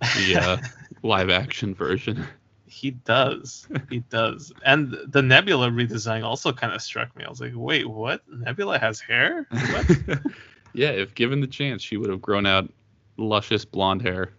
[0.00, 0.56] the uh,
[1.02, 2.24] live action version.
[2.72, 7.24] He does, he does, and the Nebula redesign also kind of struck me.
[7.24, 8.22] I was like, wait, what?
[8.28, 9.46] Nebula has hair?
[9.50, 10.20] What?
[10.72, 12.72] yeah, if given the chance, she would have grown out
[13.18, 14.32] luscious blonde hair.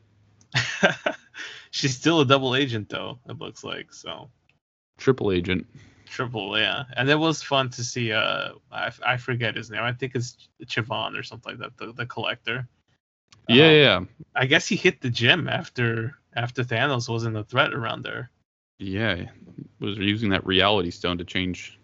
[1.71, 3.19] She's still a double agent though.
[3.29, 4.29] It looks like so.
[4.97, 5.67] Triple agent.
[6.05, 8.11] Triple, yeah, and it was fun to see.
[8.11, 9.83] Uh, I, I forget his name.
[9.83, 11.77] I think it's Chavon or something like that.
[11.77, 12.67] The, the collector.
[13.47, 13.99] Yeah, Um, yeah,
[14.35, 18.29] I guess he hit the gym after after Thanos wasn't a threat around there.
[18.79, 19.25] yeah.
[19.79, 21.79] Was using that reality stone to change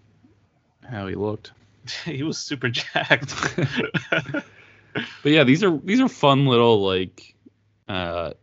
[0.89, 1.51] how he looked.
[2.05, 3.33] he was super jacked.
[5.23, 7.35] But yeah, these are these are fun little like
[7.87, 8.33] uh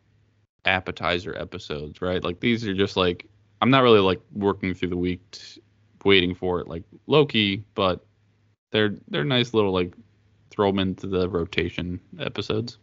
[0.64, 2.23] appetizer episodes, right?
[2.23, 3.27] Like these are just like
[3.61, 5.61] I'm not really like working through the week t-
[6.05, 8.07] waiting for it like Loki, but
[8.71, 9.95] they're they're nice little like
[10.51, 12.79] throw them into the rotation episodes.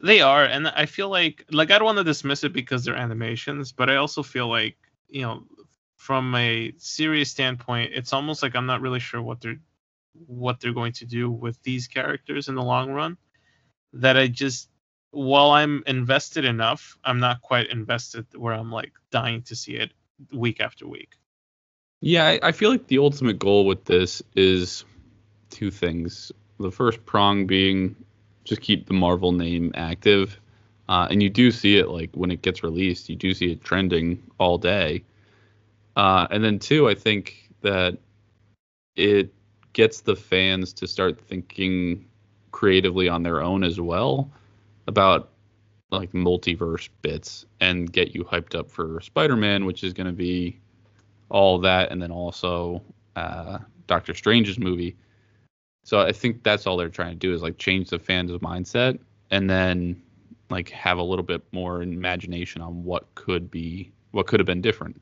[0.00, 2.96] They are, and I feel like like I don't want to dismiss it because they're
[2.96, 4.76] animations, but I also feel like
[5.08, 5.44] you know
[5.96, 9.58] from a serious standpoint, it's almost like I'm not really sure what they're
[10.26, 13.16] what they're going to do with these characters in the long run.
[13.92, 14.68] That I just
[15.10, 19.92] while I'm invested enough, I'm not quite invested where I'm like dying to see it
[20.32, 21.14] week after week.
[22.00, 24.84] Yeah, I, I feel like the ultimate goal with this is
[25.50, 26.30] two things.
[26.60, 27.96] The first prong being
[28.46, 30.40] just keep the Marvel name active.
[30.88, 33.62] Uh, and you do see it like when it gets released, you do see it
[33.64, 35.02] trending all day.
[35.96, 37.98] Uh, and then two, I think that
[38.94, 39.34] it
[39.72, 42.06] gets the fans to start thinking
[42.52, 44.30] creatively on their own as well
[44.86, 45.30] about
[45.90, 50.58] like multiverse bits and get you hyped up for Spider-Man, which is going to be
[51.28, 52.80] all that, and then also
[53.16, 54.96] uh, Doctor Strange's movie.
[55.86, 58.98] So I think that's all they're trying to do is like change the fans' mindset,
[59.30, 60.02] and then
[60.50, 64.60] like have a little bit more imagination on what could be, what could have been
[64.60, 65.00] different.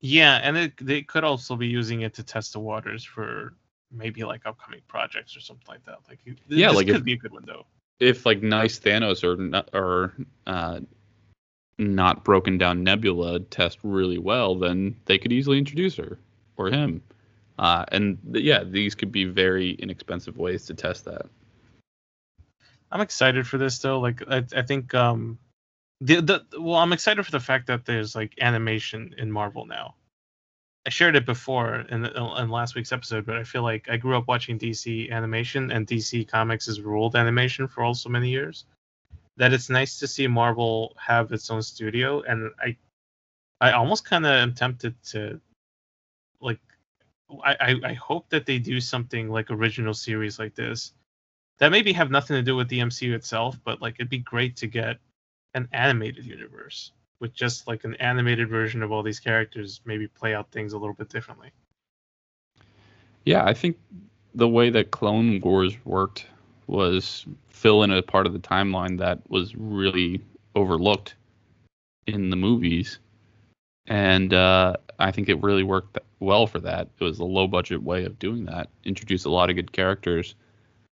[0.00, 3.52] Yeah, and it, they could also be using it to test the waters for
[3.92, 5.98] maybe like upcoming projects or something like that.
[6.08, 7.66] Like it- Yeah, this like could if- be a good window.
[8.00, 10.14] If like nice Thanos or not, or
[10.46, 10.80] uh,
[11.78, 16.18] not broken down Nebula test really well, then they could easily introduce her
[16.56, 17.02] or him.
[17.58, 21.26] Uh, and th- yeah, these could be very inexpensive ways to test that.
[22.90, 24.00] I'm excited for this though.
[24.00, 25.38] Like I, I think um
[26.00, 29.94] the, the well I'm excited for the fact that there's like animation in Marvel now.
[30.86, 33.96] I shared it before in, the, in last week's episode, but I feel like I
[33.96, 38.30] grew up watching DC animation and DC Comics has ruled animation for all so many
[38.30, 38.66] years.
[39.36, 42.76] That it's nice to see Marvel have its own studio, and I,
[43.60, 45.40] I almost kind of am tempted to,
[46.40, 46.60] like,
[47.44, 50.92] I, I hope that they do something like original series like this
[51.58, 54.56] that maybe have nothing to do with the MCU itself, but like it'd be great
[54.56, 54.98] to get
[55.54, 60.34] an animated universe with just like an animated version of all these characters, maybe play
[60.34, 61.50] out things a little bit differently.
[63.24, 63.78] Yeah, I think
[64.34, 66.26] the way that Clone Wars worked
[66.66, 70.20] was fill in a part of the timeline that was really
[70.54, 71.14] overlooked
[72.06, 72.98] in the movies.
[73.86, 76.88] And uh, I think it really worked well for that.
[76.98, 78.68] It was a low budget way of doing that.
[78.84, 80.34] Introduced a lot of good characters.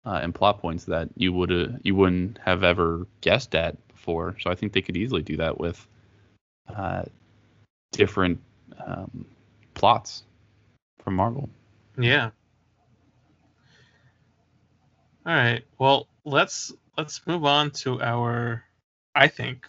[0.04, 4.36] uh, and plot points that you would uh, you wouldn't have ever guessed at before.
[4.40, 5.86] So I think they could easily do that with
[6.74, 7.04] uh,
[7.92, 8.40] different
[8.84, 9.26] um,
[9.74, 10.24] plots
[10.98, 11.48] from Marvel.
[11.98, 12.30] Yeah.
[15.24, 15.62] All right.
[15.78, 18.64] Well, let's let's move on to our,
[19.14, 19.68] I think,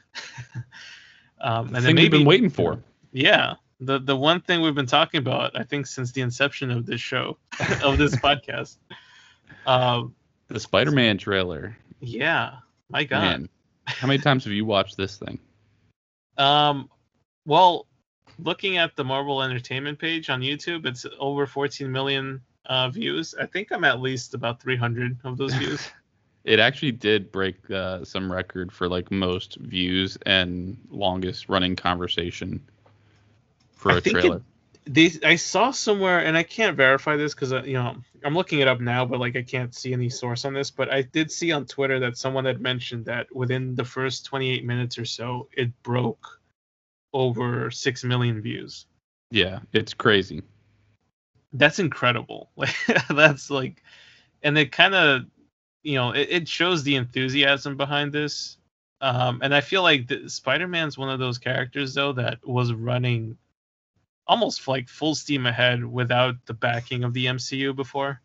[1.42, 2.80] um, and thing then we've been waiting for.
[3.14, 6.86] Yeah the the one thing we've been talking about I think since the inception of
[6.86, 7.38] this show
[7.84, 8.78] of this podcast.
[9.66, 10.16] Um,
[10.48, 11.78] The Spider-Man trailer.
[12.02, 12.56] yeah,
[12.90, 13.22] my God.
[13.22, 13.50] Man,
[13.86, 15.40] how many times have you watched this thing?
[16.38, 16.90] Um,
[17.46, 17.88] well,
[18.40, 23.36] looking at the Marvel Entertainment page on YouTube, it's over 14 million uh, views.
[23.40, 25.90] I think I'm at least about 300 of those views.
[26.46, 32.62] It actually did break uh, some record for like most views and longest running conversation
[33.84, 34.42] for I a think it- trailer.
[34.86, 38.68] they I saw somewhere, and I can't verify this because you know I'm looking it
[38.68, 40.72] up now, but like I can't see any source on this.
[40.72, 44.66] But I did see on Twitter that someone had mentioned that within the first 28
[44.66, 46.40] minutes or so, it broke
[47.14, 48.86] over six million views.
[49.32, 50.42] Yeah, it's crazy.
[51.54, 52.50] That's incredible.
[52.58, 52.76] Like
[53.10, 53.84] that's like,
[54.42, 55.22] and it kind of,
[55.84, 58.58] you know, it, it shows the enthusiasm behind this.
[59.02, 63.38] Um, and I feel like the, Spider-Man's one of those characters though that was running
[64.28, 68.22] almost like full steam ahead without the backing of the MCU before.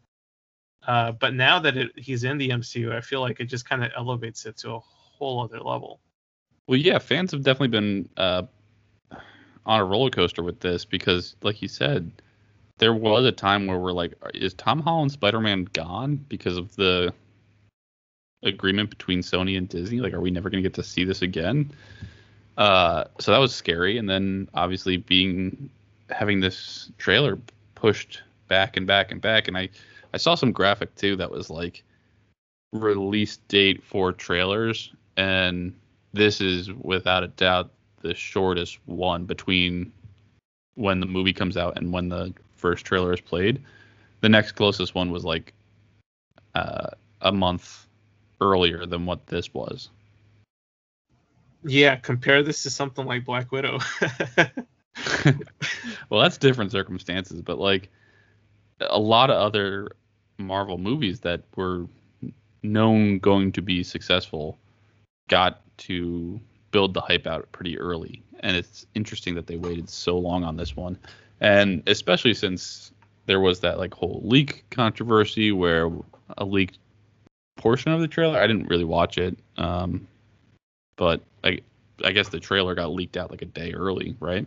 [0.87, 3.85] Uh, but now that it, he's in the MCU, I feel like it just kind
[3.85, 6.01] of elevates it to a whole other level.
[6.67, 8.43] Well, yeah, fans have definitely been uh,
[9.67, 12.11] on a roller coaster with this because, like you said,
[12.79, 17.13] there was a time where we're like, is Tom Holland Spider-Man gone because of the
[18.43, 20.01] agreement between Sony and Disney?
[20.01, 21.73] Like, are we never going to get to see this again?
[22.57, 25.71] Uh, so that was scary, and then obviously being
[26.11, 27.39] having this trailer
[27.75, 29.69] pushed back and back and back, and I
[30.13, 31.83] I saw some graphic too that was like
[32.73, 35.75] release date for trailers, and
[36.13, 39.93] this is without a doubt the shortest one between
[40.75, 43.63] when the movie comes out and when the first trailer is played.
[44.21, 45.53] The next closest one was like
[46.55, 46.91] uh,
[47.21, 47.87] a month
[48.41, 49.91] earlier than what this was.
[51.65, 53.81] Yeah, compare this to something like Black Widow.
[56.11, 57.89] well, that's different circumstances, but like
[58.81, 59.89] a lot of other
[60.39, 61.87] Marvel movies that were
[62.63, 64.59] known going to be successful
[65.29, 68.23] got to build the hype out pretty early.
[68.41, 70.99] And it's interesting that they waited so long on this one.
[71.41, 72.93] And especially since
[73.27, 75.91] there was that like whole leak controversy where
[76.37, 76.79] a leaked
[77.57, 79.39] portion of the trailer, I didn't really watch it.
[79.57, 80.07] Um,
[80.97, 81.61] but I
[82.05, 84.47] I guess the trailer got leaked out like a day early, right?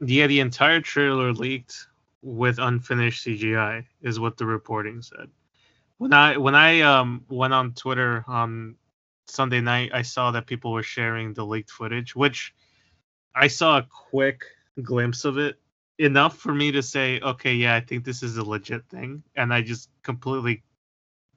[0.00, 1.86] Yeah, the entire trailer leaked
[2.22, 5.28] with unfinished CGI is what the reporting said.
[5.98, 8.76] When I when I um went on Twitter on
[9.26, 12.54] Sunday night, I saw that people were sharing the leaked footage, which
[13.34, 14.44] I saw a quick
[14.82, 15.58] glimpse of it,
[15.98, 19.52] enough for me to say, okay, yeah, I think this is a legit thing, and
[19.52, 20.62] I just completely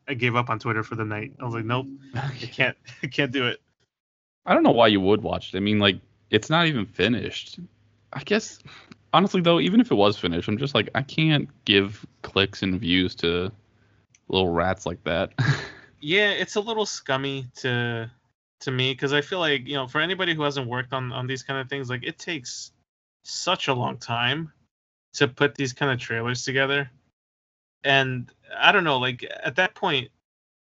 [0.08, 1.34] I gave up on Twitter for the night.
[1.40, 3.62] I was like, nope, I can't, I can't do it.
[4.46, 5.58] I don't know why you would watch it.
[5.58, 6.00] I mean, like,
[6.32, 7.60] it's not even finished.
[8.14, 8.60] I guess,
[9.14, 12.80] honestly, though, even if it was finished, I'm just like, I can't give clicks and
[12.80, 13.52] views to
[14.28, 15.32] little rats like that.
[16.02, 18.10] yeah it's a little scummy to
[18.60, 21.28] to me because i feel like you know for anybody who hasn't worked on on
[21.28, 22.72] these kind of things like it takes
[23.24, 24.52] such a long time
[25.14, 26.90] to put these kind of trailers together
[27.84, 30.10] and i don't know like at that point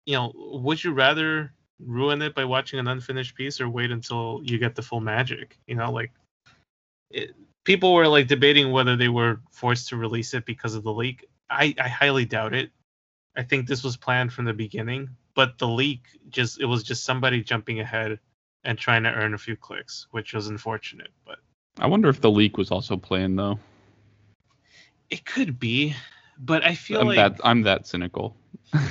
[0.06, 4.42] you know would you rather ruin it by watching an unfinished piece or wait until
[4.44, 6.12] you get the full magic you know like
[7.10, 7.32] it,
[7.64, 11.26] people were like debating whether they were forced to release it because of the leak
[11.50, 12.72] i i highly doubt it
[13.40, 17.06] I think this was planned from the beginning, but the leak just it was just
[17.06, 18.20] somebody jumping ahead
[18.66, 21.12] and trying to earn a few clicks, which was unfortunate.
[21.26, 21.40] But
[21.80, 23.58] I wonder if the leak was also planned, though.
[25.10, 25.96] it could be.
[26.38, 28.36] But I feel I'm like that I'm that cynical.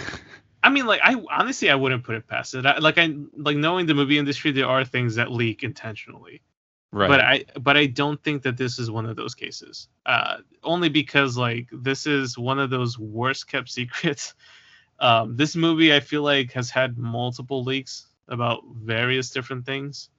[0.63, 2.65] I mean, like I honestly I wouldn't put it past it.
[2.65, 6.41] I, like I like knowing the movie industry, there are things that leak intentionally.
[6.93, 7.09] Right.
[7.09, 9.89] But I but I don't think that this is one of those cases.
[10.07, 14.35] Uh, only because like this is one of those worst kept secrets.
[15.01, 20.11] Um, this movie I feel like has had multiple leaks about various different things.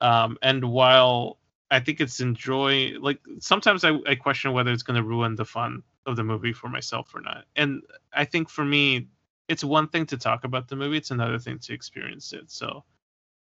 [0.00, 1.38] Um, and while
[1.70, 5.44] I think it's enjoy like sometimes I, I question whether it's going to ruin the
[5.44, 7.44] fun of the movie for myself or not.
[7.56, 9.08] And I think for me,
[9.48, 12.50] it's one thing to talk about the movie; it's another thing to experience it.
[12.50, 12.84] So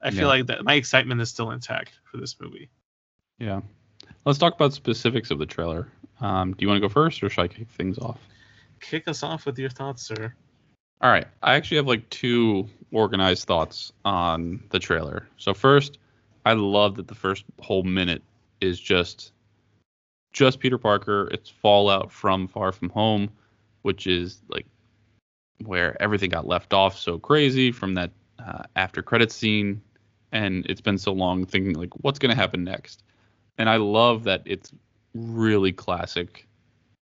[0.03, 0.27] I feel Yeah.
[0.27, 2.71] like that my excitement is still intact for this movie.
[3.39, 3.61] yeah.
[4.25, 5.89] Let's talk about specifics of the trailer.
[6.21, 8.19] Um, do you want to go first, or should I kick things off?
[8.81, 10.35] Kick us off with your thoughts, sir.
[11.01, 15.27] All right, I actually have like two organized thoughts on the trailer.
[15.39, 15.99] So first,
[16.45, 18.23] I love that the first whole minute
[18.61, 19.33] is just
[20.33, 21.29] just Peter Parker.
[21.33, 23.31] It's fallout from Far From Home,
[23.83, 24.67] which is like
[25.65, 29.81] where everything got left off so crazy from that uh, after credit scene,
[30.33, 33.03] and it's been so long thinking like what's gonna happen next.
[33.59, 34.73] And I love that it's
[35.15, 36.47] really classic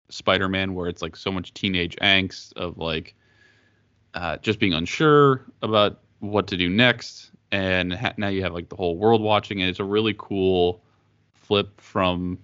[0.09, 3.15] Spider-Man, where it's like so much teenage angst of like
[4.15, 8.69] uh, just being unsure about what to do next, and ha- now you have like
[8.69, 10.83] the whole world watching, and it's a really cool
[11.35, 12.39] flip from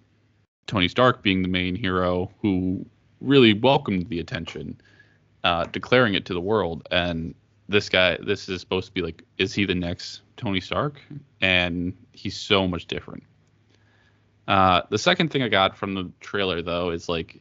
[0.66, 2.84] Tony Stark being the main hero who
[3.20, 4.80] really welcomed the attention,
[5.44, 7.34] uh, declaring it to the world, and
[7.72, 11.00] this guy, this is supposed to be like, is he the next Tony Stark?
[11.40, 13.24] And he's so much different.
[14.46, 17.40] Uh, the second thing I got from the trailer though is like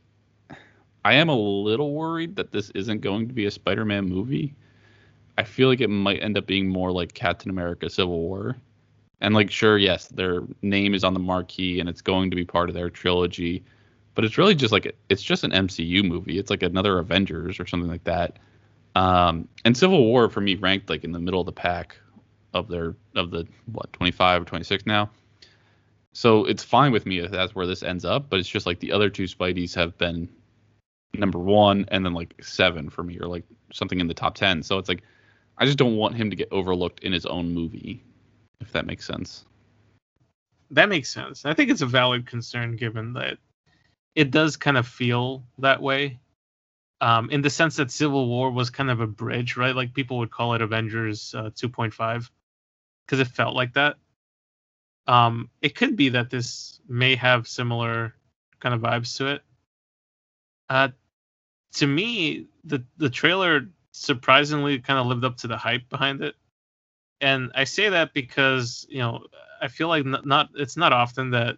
[1.03, 4.53] I am a little worried that this isn't going to be a Spider-Man movie.
[5.37, 8.55] I feel like it might end up being more like Captain America: Civil War.
[9.19, 12.43] And like, sure, yes, their name is on the marquee and it's going to be
[12.43, 13.63] part of their trilogy,
[14.15, 16.39] but it's really just like it's just an MCU movie.
[16.39, 18.37] It's like another Avengers or something like that.
[18.95, 21.97] Um, and Civil War for me ranked like in the middle of the pack
[22.53, 25.09] of their of the what 25 or 26 now.
[26.13, 28.79] So it's fine with me if that's where this ends up, but it's just like
[28.79, 30.27] the other two Spideys have been
[31.13, 34.63] number one and then like seven for me or like something in the top 10
[34.63, 35.01] so it's like
[35.57, 38.01] i just don't want him to get overlooked in his own movie
[38.61, 39.45] if that makes sense.
[40.69, 41.45] That makes sense.
[41.45, 43.37] I think it's a valid concern given that
[44.15, 46.19] it does kind of feel that way
[47.01, 49.75] um, in the sense that civil war was kind of a bridge right?
[49.75, 52.29] Like people would call it avengers uh, 2.5
[53.05, 53.97] because it felt like that.
[55.07, 58.13] Um, it could be that this may have similar
[58.59, 59.41] kind of vibes to it.
[60.69, 60.89] Uh,
[61.73, 66.35] to me, the the trailer surprisingly kind of lived up to the hype behind it,
[67.19, 69.25] and I say that because you know
[69.61, 71.57] I feel like not, not it's not often that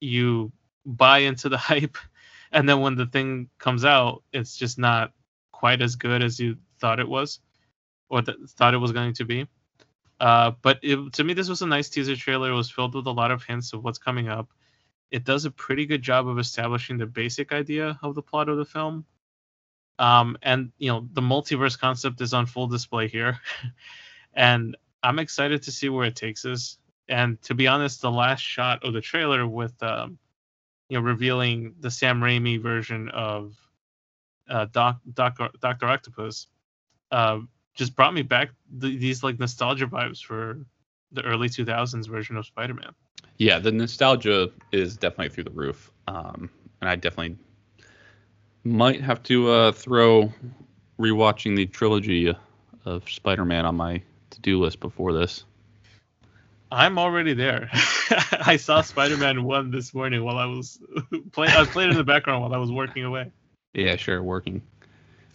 [0.00, 0.52] you
[0.84, 1.96] buy into the hype,
[2.52, 5.12] and then when the thing comes out, it's just not
[5.52, 7.40] quite as good as you thought it was,
[8.08, 9.46] or th- thought it was going to be.
[10.18, 12.50] Uh, but it, to me, this was a nice teaser trailer.
[12.50, 14.50] It was filled with a lot of hints of what's coming up.
[15.10, 18.58] It does a pretty good job of establishing the basic idea of the plot of
[18.58, 19.06] the film.
[19.98, 23.38] Um, and you know the multiverse concept is on full display here,
[24.34, 26.78] and I'm excited to see where it takes us.
[27.06, 30.18] And to be honest, the last shot of the trailer with um,
[30.90, 33.56] you know revealing the Sam Raimi version of
[34.48, 36.48] uh, Doc, Doc Doctor Octopus
[37.12, 37.38] uh,
[37.74, 40.58] just brought me back th- these like nostalgia vibes for
[41.12, 42.92] the early 2000s version of Spider-Man.
[43.38, 47.38] Yeah, the nostalgia is definitely through the roof, um, and I definitely
[48.64, 50.32] might have to uh, throw
[50.98, 52.34] rewatching the trilogy
[52.84, 55.44] of Spider-Man on my to-do list before this.
[56.70, 57.68] I'm already there.
[58.40, 60.78] I saw Spider-Man one this morning while I was
[61.32, 61.52] playing.
[61.52, 63.32] I played in the background while I was working away.
[63.74, 64.62] Yeah, sure, working.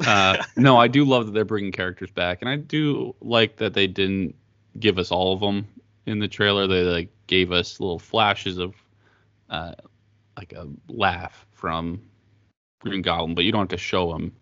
[0.06, 3.74] Uh, no, I do love that they're bringing characters back, and I do like that
[3.74, 4.36] they didn't
[4.80, 5.68] give us all of them
[6.06, 6.68] in the trailer.
[6.68, 8.76] They like gave us little flashes of
[9.50, 9.74] uh,
[10.38, 12.02] like a laugh from
[12.82, 14.34] Green Goblin, but you don't have to show them.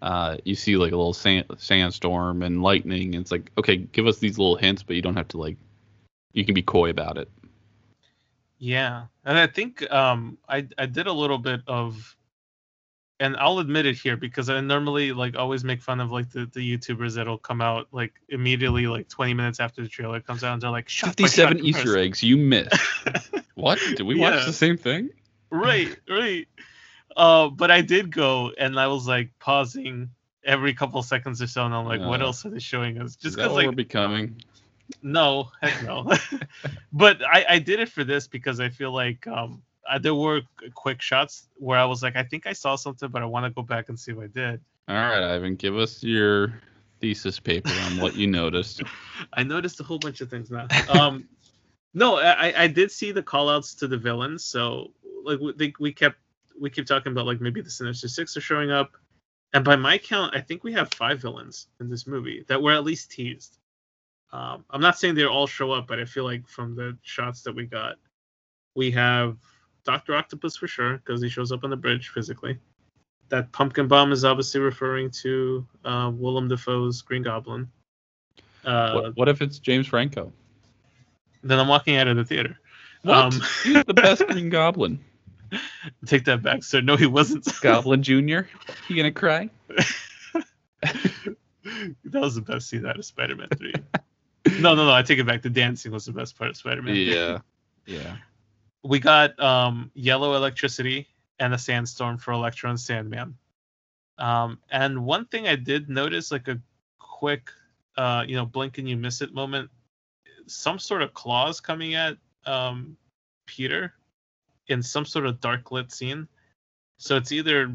[0.00, 4.06] Uh, you see like a little sand, sandstorm and lightning, and it's like, okay, give
[4.06, 5.56] us these little hints, but you don't have to like.
[6.32, 7.28] You can be coy about it.
[8.58, 12.16] Yeah, and I think um, I I did a little bit of,
[13.20, 16.46] and I'll admit it here because I normally like always make fun of like the,
[16.52, 20.54] the YouTubers that'll come out like immediately like 20 minutes after the trailer comes out
[20.54, 22.74] and they're like, 57 Easter eggs you missed.
[23.54, 23.78] what?
[23.78, 24.46] Did we watch Yeah.
[24.46, 25.10] the same thing?
[25.50, 26.48] right, right.
[27.16, 30.10] Uh, but I did go and I was like pausing
[30.44, 33.16] every couple seconds or so, and I'm like, what Uh, else are they showing us?
[33.16, 34.42] Just because what like we're becoming?
[35.02, 36.12] No, heck no.
[36.92, 40.42] but I, I did it for this because I feel like um uh, there were
[40.74, 43.50] quick shots where I was like, I think I saw something, but I want to
[43.50, 44.60] go back and see what I did.
[44.88, 46.60] All right, Ivan, give us your
[47.00, 48.82] thesis paper on what you noticed.
[49.32, 50.66] I noticed a whole bunch of things now.
[50.88, 51.28] Um,
[51.94, 54.44] no, I, I did see the callouts to the villains.
[54.44, 54.92] So
[55.24, 56.16] like we, we kept
[56.60, 58.92] we keep talking about like maybe the Sinister Six are showing up,
[59.52, 62.72] and by my count, I think we have five villains in this movie that were
[62.72, 63.58] at least teased.
[64.32, 67.42] Um, I'm not saying they all show up, but I feel like from the shots
[67.42, 67.96] that we got,
[68.74, 69.36] we have
[69.84, 72.58] Doctor Octopus for sure because he shows up on the bridge physically.
[73.30, 77.68] That pumpkin bomb is obviously referring to uh, Willem Dafoe's Green Goblin.
[78.64, 80.32] Uh, what, what if it's James Franco?
[81.42, 82.58] then I'm walking out of the theater.
[83.02, 83.16] What?
[83.16, 83.32] Um,
[83.64, 85.00] He's the best Green Goblin.
[86.06, 86.80] Take that back, sir.
[86.80, 87.46] No, he wasn't.
[87.62, 88.48] Goblin Junior.
[88.88, 89.48] You gonna cry?
[90.82, 91.36] that
[92.04, 93.74] was the best scene out of Spider-Man Three.
[94.60, 94.92] no, no, no.
[94.92, 95.42] I take it back.
[95.42, 96.94] The dancing was the best part of Spider-Man.
[96.94, 97.38] Yeah,
[97.86, 98.16] yeah.
[98.84, 103.36] We got um, yellow electricity and a sandstorm for Electro and Sandman.
[104.18, 106.60] Um, and one thing I did notice, like a
[106.98, 107.50] quick,
[107.96, 109.70] uh, you know, blink and you miss it moment,
[110.46, 112.96] some sort of claws coming at um,
[113.46, 113.94] Peter
[114.68, 116.26] in some sort of dark lit scene.
[116.98, 117.74] So it's either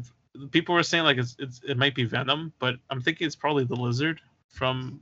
[0.50, 3.64] people were saying like it's, it's it might be Venom, but I'm thinking it's probably
[3.64, 5.00] the Lizard from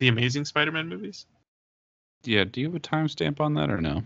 [0.00, 1.26] the Amazing Spider-Man movies.
[2.24, 2.44] Yeah.
[2.44, 4.02] Do you have a timestamp on that or no?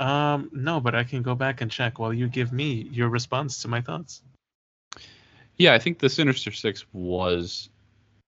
[0.00, 3.62] Um, no, but I can go back and check while you give me your response
[3.62, 4.22] to my thoughts.
[5.56, 7.70] Yeah, I think the Sinister Six was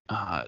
[0.09, 0.45] uh,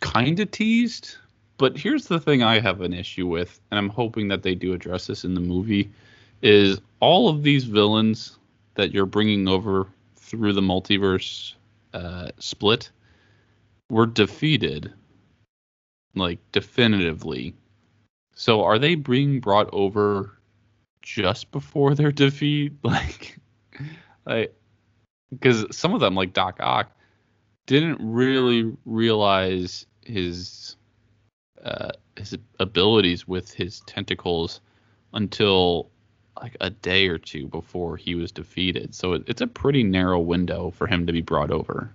[0.00, 1.16] kind of teased,
[1.58, 4.72] but here's the thing I have an issue with, and I'm hoping that they do
[4.72, 5.90] address this in the movie,
[6.40, 8.38] is all of these villains
[8.74, 9.86] that you're bringing over
[10.16, 11.54] through the multiverse
[11.92, 12.90] uh, split
[13.90, 14.92] were defeated,
[16.14, 17.54] like definitively.
[18.34, 20.38] So are they being brought over
[21.02, 22.72] just before their defeat?
[22.82, 23.38] Like,
[24.26, 24.54] like
[25.30, 26.90] because some of them, like Doc Ock,
[27.66, 30.76] didn't really realize his
[31.64, 34.60] uh, his abilities with his tentacles
[35.12, 35.90] until
[36.40, 38.94] like a day or two before he was defeated.
[38.94, 41.92] So it, it's a pretty narrow window for him to be brought over.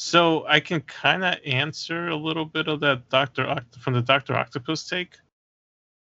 [0.00, 4.00] So I can kind of answer a little bit of that Doctor Oct- from the
[4.00, 5.16] Doctor Octopus take.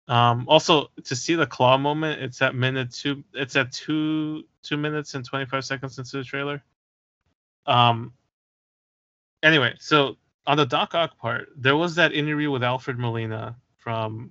[0.08, 3.22] Um, also, to see the claw moment, it's at minute two.
[3.34, 6.64] It's at two two minutes and twenty five seconds into the trailer.
[7.66, 8.14] Um.
[9.42, 10.16] Anyway, so
[10.46, 14.30] on the Doc Ock part, there was that interview with Alfred Molina from.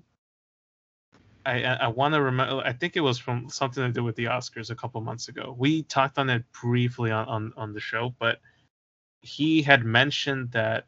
[1.46, 2.64] I I, I want to remember.
[2.66, 5.56] I think it was from something to do with the Oscars a couple months ago.
[5.56, 8.40] We talked on it briefly on on, on the show, but
[9.22, 10.86] he had mentioned that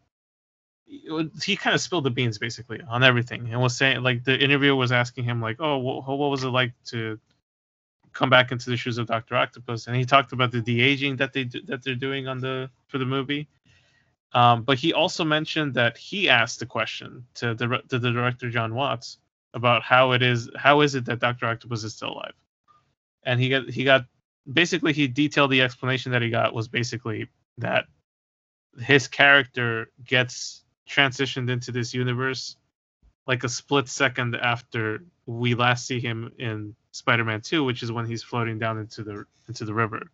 [1.41, 4.75] he kind of spilled the beans basically on everything and was saying like the interviewer
[4.75, 7.19] was asking him like oh what, what was it like to
[8.11, 9.87] come back into the shoes of dr octopus?
[9.87, 12.97] And he talked about the de-aging that they do, that they're doing on the for
[12.97, 13.47] the movie.
[14.33, 18.49] Um, but he also mentioned that he asked the question to the, to the director
[18.49, 19.17] jon watts
[19.53, 22.33] about how it is how is it that dr octopus is still alive?
[23.23, 24.05] And he got he got
[24.51, 27.85] basically he detailed the explanation that he got was basically that
[28.79, 32.57] his character gets transitioned into this universe
[33.25, 38.05] like a split second after we last see him in Spider-Man 2, which is when
[38.05, 40.11] he's floating down into the into the river.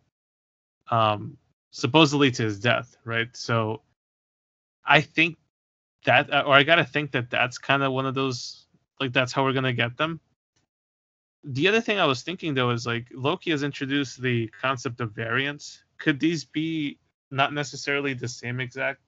[0.90, 1.36] Um
[1.70, 3.28] supposedly to his death, right?
[3.36, 3.82] So
[4.84, 5.36] I think
[6.04, 8.66] that or I got to think that that's kind of one of those
[8.98, 10.20] like that's how we're going to get them.
[11.44, 15.12] The other thing I was thinking though is like Loki has introduced the concept of
[15.12, 15.82] variants.
[15.98, 16.98] Could these be
[17.30, 19.00] not necessarily the same exact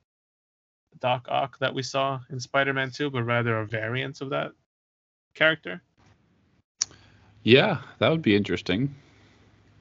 [1.00, 4.52] Doc Ock that we saw in Spider-Man 2, but rather a variant of that
[5.34, 5.82] character.
[7.42, 8.94] Yeah, that would be interesting.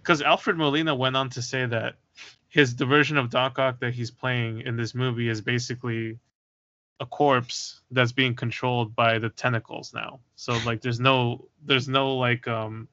[0.02, 1.96] Because Alfred Molina went on to say that
[2.50, 6.18] his the version of Doc Ock that he's playing in this movie is basically
[7.00, 10.20] a corpse that's being controlled by the tentacles now.
[10.36, 12.88] So like there's no there's no like um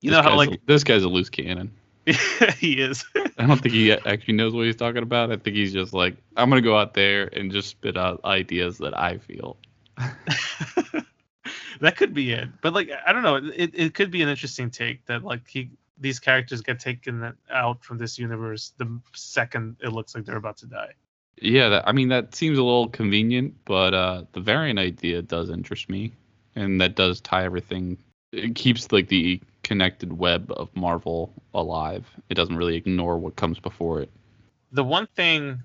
[0.00, 1.72] you this know how like a, this guy's a loose cannon.
[2.58, 3.04] he is.
[3.38, 5.30] I don't think he actually knows what he's talking about.
[5.30, 8.78] I think he's just like, I'm gonna go out there and just spit out ideas
[8.78, 9.56] that I feel.
[11.80, 13.36] that could be it, but like I don't know.
[13.36, 17.84] It it could be an interesting take that like he these characters get taken out
[17.84, 20.92] from this universe the second it looks like they're about to die.
[21.40, 25.50] Yeah, that, I mean that seems a little convenient, but uh, the variant idea does
[25.50, 26.12] interest me,
[26.54, 27.98] and that does tie everything.
[28.32, 32.06] It keeps like the connected web of Marvel alive.
[32.30, 34.10] It doesn't really ignore what comes before it.
[34.72, 35.62] The one thing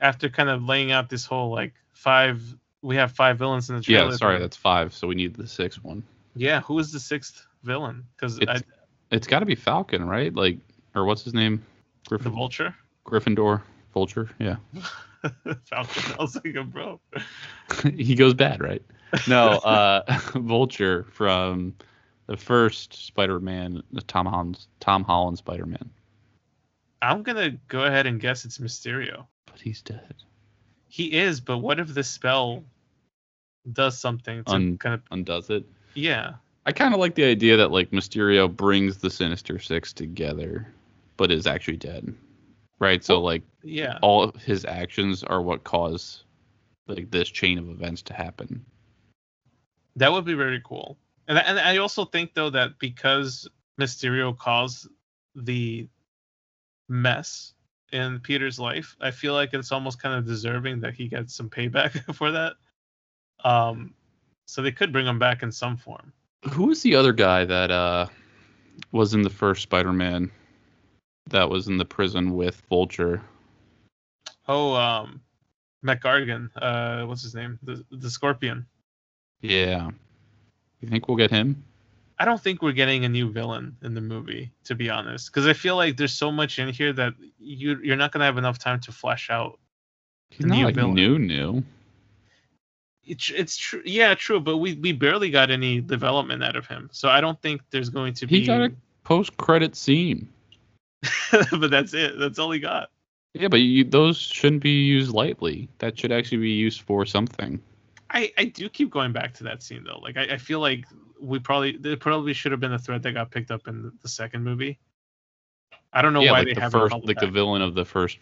[0.00, 2.40] after kind of laying out this whole like five
[2.80, 4.10] we have five villains in the trailer.
[4.10, 6.04] Yeah, sorry, that's five, so we need the sixth one.
[6.36, 8.06] Yeah, who is the sixth villain?
[8.16, 8.62] Because it's,
[9.10, 10.32] it's got to be Falcon, right?
[10.32, 10.58] Like,
[10.94, 11.62] or what's his name?
[12.06, 12.30] Griffin.
[12.30, 12.74] The Vulture.
[13.04, 13.62] Gryffindor.
[13.92, 14.30] Vulture.
[14.38, 14.56] Yeah.
[15.64, 16.14] Falcon.
[16.18, 17.00] I was like, bro.
[17.96, 18.82] he goes bad, right?
[19.26, 20.02] No, uh,
[20.36, 21.74] Vulture from
[22.30, 25.90] the first Spider-Man, the Tom Holland, Tom Holland Spider-Man.
[27.02, 29.26] I'm gonna go ahead and guess it's Mysterio.
[29.46, 30.14] But he's dead.
[30.86, 32.62] He is, but what if the spell
[33.72, 35.64] does something to Un- kind of undoes it?
[35.94, 36.34] Yeah.
[36.66, 40.72] I kind of like the idea that like Mysterio brings the Sinister Six together,
[41.16, 42.14] but is actually dead.
[42.78, 43.02] Right.
[43.02, 46.22] So well, like, yeah, all his actions are what cause
[46.86, 48.64] like this chain of events to happen.
[49.96, 50.96] That would be very cool.
[51.30, 53.48] And and I also think though that because
[53.80, 54.88] Mysterio caused
[55.36, 55.88] the
[56.88, 57.54] mess
[57.92, 58.96] in Peter's life.
[59.00, 62.54] I feel like it's almost kind of deserving that he gets some payback for that.
[63.44, 63.94] Um,
[64.46, 66.12] so they could bring him back in some form.
[66.50, 68.06] Who was the other guy that uh
[68.90, 70.32] was in the first Spider-Man
[71.28, 73.22] that was in the prison with Vulture?
[74.48, 75.20] Oh, um,
[75.80, 76.50] Mac Gargan.
[76.56, 77.56] Uh, what's his name?
[77.62, 78.66] The the Scorpion.
[79.42, 79.90] Yeah.
[80.80, 81.64] You think we'll get him?
[82.18, 85.46] I don't think we're getting a new villain in the movie, to be honest, because
[85.46, 88.58] I feel like there's so much in here that you you're not gonna have enough
[88.58, 89.58] time to flesh out.
[90.28, 90.94] He's not new like villain.
[90.94, 91.64] new new.
[93.04, 96.90] It's it's true, yeah, true, but we we barely got any development out of him,
[96.92, 98.40] so I don't think there's going to be.
[98.40, 98.72] He got a
[99.04, 100.28] post-credit scene.
[101.32, 102.18] but that's it.
[102.18, 102.90] That's all he got.
[103.34, 105.68] Yeah, but you, those shouldn't be used lightly.
[105.78, 107.60] That should actually be used for something.
[108.10, 109.98] I, I do keep going back to that scene though.
[109.98, 110.84] Like I, I feel like
[111.20, 113.92] we probably there probably should have been a thread that got picked up in the,
[114.02, 114.78] the second movie.
[115.92, 117.74] I don't know yeah, why like they the haven't first, it like the villain of
[117.74, 118.18] the first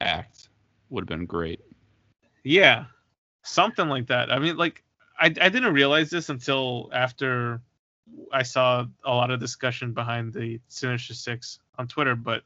[0.00, 0.48] act
[0.90, 1.60] would have been great.
[2.44, 2.86] Yeah,
[3.42, 4.32] something like that.
[4.32, 4.84] I mean, like
[5.18, 7.60] I I didn't realize this until after
[8.32, 12.42] I saw a lot of discussion behind the Sinister Six on Twitter, but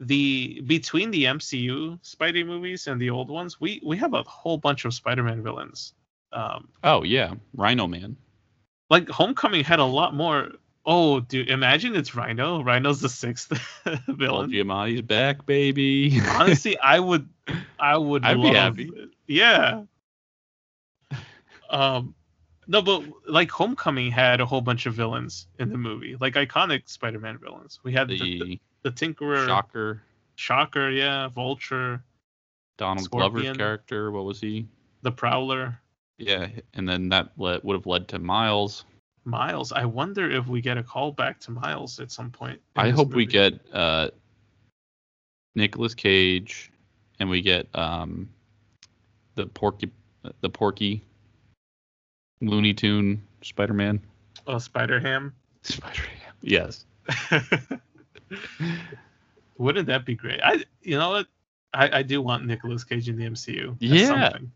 [0.00, 4.58] the between the MCU Spidey movies and the old ones, we we have a whole
[4.58, 5.94] bunch of Spider-Man villains.
[6.32, 8.16] Um, Oh yeah, Rhino Man.
[8.90, 10.50] like Homecoming had a lot more.
[10.86, 12.62] Oh, dude, imagine it's Rhino.
[12.62, 13.52] Rhino's the sixth
[14.08, 14.50] villain.
[14.50, 16.18] Giamatti's back, baby.
[16.28, 17.28] Honestly, I would,
[17.78, 18.24] I would.
[18.24, 18.90] I'd be happy.
[18.96, 19.10] it.
[19.26, 19.82] Yeah.
[21.70, 22.14] Um,
[22.66, 26.88] no, but like Homecoming had a whole bunch of villains in the movie, like iconic
[26.88, 27.80] Spider-Man villains.
[27.82, 30.02] We had the, the, the the Tinkerer, Shocker,
[30.36, 32.02] Shocker, yeah, Vulture,
[32.76, 34.10] Donald Glover's character.
[34.10, 34.66] What was he?
[35.02, 35.78] the Prowler,
[36.18, 38.84] Yeah, and then that le- would have led to Miles.
[39.24, 39.70] Miles.
[39.72, 42.60] I wonder if we get a call back to Miles at some point.
[42.76, 44.10] I hope we get uh
[45.54, 46.72] Nicolas Cage
[47.20, 48.28] and we get um
[49.36, 49.90] the Porky
[50.40, 51.04] the Porky
[52.40, 54.00] Looney Tune Spider-Man.
[54.46, 55.32] oh, Spider Ham.
[55.62, 56.34] Spider Ham.
[56.42, 56.86] Yes.
[59.58, 60.40] Wouldn't that be great?
[60.42, 61.26] I, you know what?
[61.74, 63.76] I, I do want Nicolas Cage in the MCU.
[63.80, 64.30] That's Yeah.
[64.30, 64.52] something.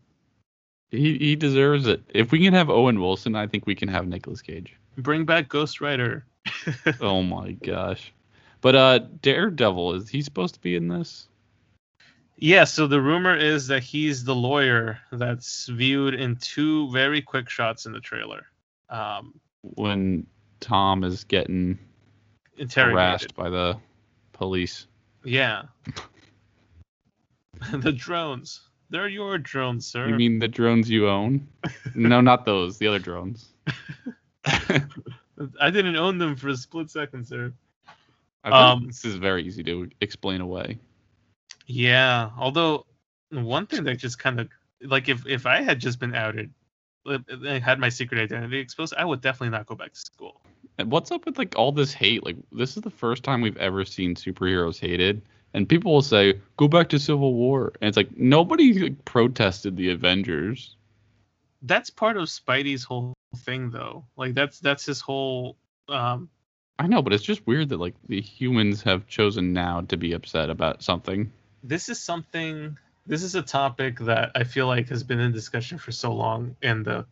[0.91, 2.03] He he deserves it.
[2.13, 4.75] If we can have Owen Wilson, I think we can have Nicolas Cage.
[4.97, 6.25] Bring back Ghost Rider.
[7.01, 8.13] oh my gosh.
[8.61, 11.27] But uh Daredevil, is he supposed to be in this?
[12.37, 17.49] Yeah, so the rumor is that he's the lawyer that's viewed in two very quick
[17.49, 18.45] shots in the trailer.
[18.89, 20.27] Um, When
[20.59, 21.79] Tom is getting.
[22.73, 23.77] Harassed by the
[24.31, 24.87] police.
[25.23, 25.63] Yeah.
[27.71, 28.61] the drones.
[28.89, 30.07] They're your drones, sir.
[30.07, 31.47] You mean the drones you own?
[31.95, 32.77] no, not those.
[32.77, 33.49] The other drones.
[34.45, 37.53] I didn't own them for a split second, sir.
[38.43, 40.77] Um, this is very easy to explain away.
[41.65, 42.85] Yeah, although
[43.31, 44.49] one thing that just kind of
[44.81, 46.51] like if if I had just been outed,
[47.61, 50.41] had my secret identity exposed, I would definitely not go back to school.
[50.77, 52.25] What's up with like all this hate?
[52.25, 55.21] Like this is the first time we've ever seen superheroes hated,
[55.53, 59.77] and people will say, "Go back to Civil War," and it's like nobody like, protested
[59.77, 60.75] the Avengers.
[61.61, 64.05] That's part of Spidey's whole thing, though.
[64.17, 65.57] Like that's that's his whole.
[65.89, 66.29] Um,
[66.79, 70.13] I know, but it's just weird that like the humans have chosen now to be
[70.13, 71.31] upset about something.
[71.63, 72.77] this is something.
[73.05, 76.55] This is a topic that I feel like has been in discussion for so long
[76.61, 77.05] in the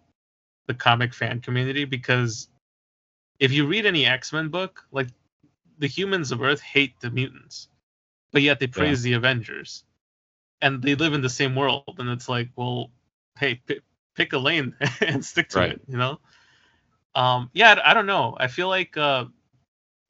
[0.67, 2.47] the comic fan community because
[3.41, 5.07] if you read any X Men book, like
[5.79, 7.67] the humans of Earth hate the mutants,
[8.31, 9.83] but yet they praise the Avengers,
[10.61, 11.95] and they live in the same world.
[11.97, 12.91] And it's like, well,
[13.39, 13.81] hey, p-
[14.15, 15.71] pick a lane and stick to Right.
[15.71, 16.19] it, you know?
[17.15, 18.37] Um, yeah, I, I don't know.
[18.39, 19.25] I feel like uh,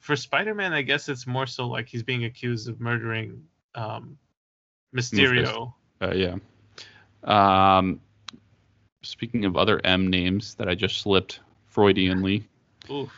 [0.00, 4.18] for Spider-Man, I guess it's more so like he's being accused of murdering um,
[4.94, 5.72] Mysterio.
[6.02, 6.36] Uh, yeah.
[7.24, 8.00] Um,
[9.02, 11.40] speaking of other M names that I just slipped
[11.74, 12.44] Freudianly,
[12.90, 13.10] Oof.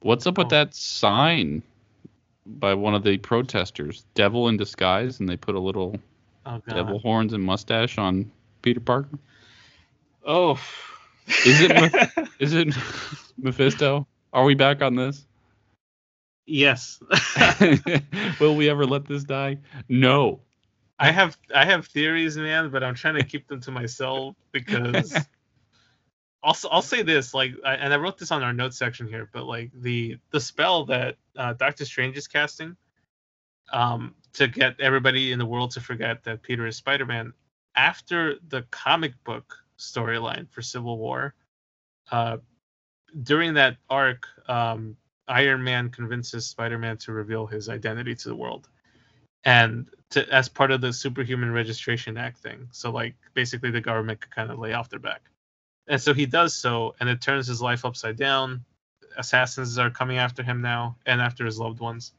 [0.00, 0.50] what's up with Oh.
[0.50, 1.62] that sign
[2.46, 4.04] by one of the protesters?
[4.14, 5.96] Devil in disguise, and they put a little
[6.46, 6.74] Oh god.
[6.74, 8.30] devil horns and mustache on
[8.62, 9.18] Peter Parker.
[10.26, 10.58] Oh.
[11.26, 12.68] Is it Is it
[13.38, 14.06] Mephisto?
[14.32, 15.26] Are we back on this?
[16.46, 17.00] yes.
[18.40, 19.58] Will we ever let this die?
[19.88, 20.40] No.
[20.98, 25.16] I have I have theories, man, but I'm trying to keep them to myself because
[26.42, 29.44] I'll I'll say this like and I wrote this on our notes section here, but
[29.44, 32.76] like the the spell that uh, Doctor Strange is casting,
[33.72, 37.32] um, to get everybody in the world to forget that Peter is Spider-Man
[37.76, 41.34] after the comic book storyline for Civil War,
[42.10, 42.38] uh,
[43.22, 44.96] during that arc, um,
[45.28, 48.68] Iron Man convinces Spider-Man to reveal his identity to the world
[49.44, 52.68] and to, as part of the Superhuman Registration Act thing.
[52.72, 55.22] So like basically the government could kind of lay off their back.
[55.86, 58.64] And so he does so, and it turns his life upside down.
[59.16, 62.12] Assassins are coming after him now, and after his loved ones.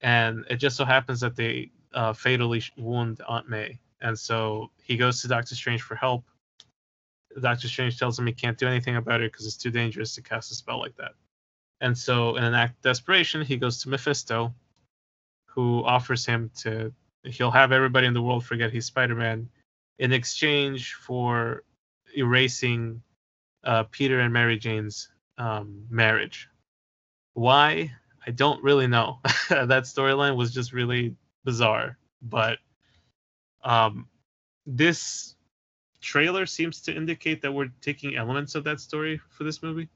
[0.00, 4.96] And it just so happens that they uh, fatally wound Aunt May, and so he
[4.96, 6.24] goes to Doctor Strange for help.
[7.40, 10.22] Doctor Strange tells him he can't do anything about it because it's too dangerous to
[10.22, 11.12] cast a spell like that.
[11.80, 14.54] And so, in an act of desperation, he goes to Mephisto,
[15.46, 16.92] who offers him to
[17.24, 19.48] he'll have everybody in the world forget he's Spider-Man
[19.98, 21.62] in exchange for
[22.16, 23.02] erasing
[23.64, 25.08] uh, Peter and Mary Jane's
[25.38, 26.48] um, marriage.
[27.34, 27.92] Why?
[28.26, 29.18] I don't really know.
[29.48, 32.58] that storyline was just really bizarre, but
[33.62, 34.08] um,
[34.66, 35.34] this
[36.00, 39.88] trailer seems to indicate that we're taking elements of that story for this movie.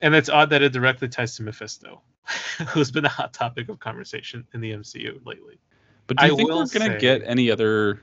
[0.00, 2.00] And it's odd that it directly ties to Mephisto,
[2.68, 5.58] who's been a hot topic of conversation in the MCU lately.
[6.06, 8.02] But do you I think we're gonna say- get any other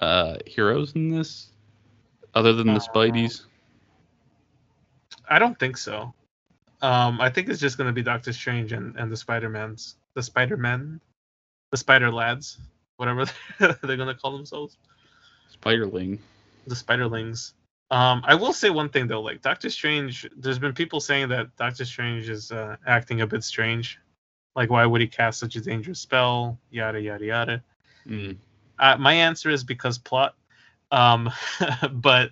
[0.00, 1.51] uh, heroes in this,
[2.34, 3.42] other than the Uh, Spideys?
[5.28, 6.14] I don't think so.
[6.80, 10.22] Um, I think it's just going to be Doctor Strange and, and the Spider-Mans, the
[10.22, 11.00] Spider-Men,
[11.70, 12.58] the Spider Lads,
[12.96, 13.24] whatever
[13.60, 14.76] they're going to call themselves,
[15.62, 16.18] Spiderling.
[16.66, 17.52] the Spiderlings.
[17.90, 21.54] Um, I will say one thing though, like Doctor Strange, there's been people saying that
[21.56, 23.98] Doctor Strange is uh, acting a bit strange.
[24.56, 26.58] Like, why would he cast such a dangerous spell?
[26.70, 27.62] Yada yada yada.
[28.08, 28.36] Mm.
[28.78, 30.34] Uh, my answer is because plot.
[30.92, 31.30] Um,
[31.92, 32.30] but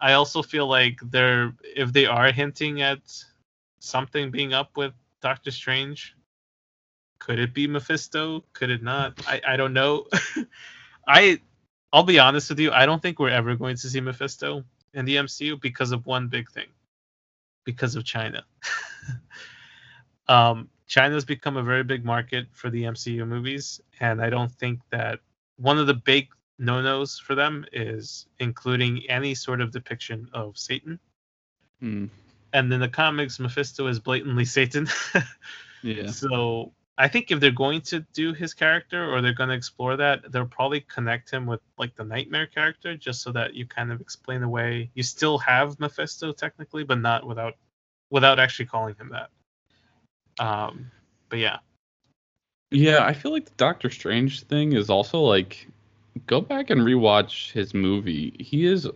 [0.00, 3.00] I also feel like they're if they are hinting at
[3.80, 6.14] something being up with Doctor Strange,
[7.18, 8.44] could it be Mephisto?
[8.52, 9.20] Could it not?
[9.26, 10.06] I, I don't know.
[11.06, 11.40] I
[11.92, 15.04] I'll be honest with you, I don't think we're ever going to see Mephisto in
[15.04, 16.68] the MCU because of one big thing.
[17.64, 18.44] Because of China.
[20.28, 24.80] um China's become a very big market for the MCU movies, and I don't think
[24.90, 25.20] that
[25.56, 26.28] one of the big
[26.58, 30.98] no-nos for them is including any sort of depiction of Satan.
[31.82, 32.08] Mm.
[32.52, 34.88] And in the comics, Mephisto is blatantly Satan.
[35.82, 36.10] Yeah.
[36.10, 39.96] So I think if they're going to do his character or they're going to explore
[39.96, 43.92] that, they'll probably connect him with like the Nightmare character, just so that you kind
[43.92, 44.90] of explain away.
[44.94, 47.54] You still have Mephisto technically, but not without
[48.10, 49.30] without actually calling him that.
[50.44, 50.90] Um,
[51.28, 51.58] but yeah,
[52.70, 55.68] Yeah, I feel like the Doctor Strange thing is also like
[56.26, 58.34] go back and rewatch his movie.
[58.38, 58.88] He is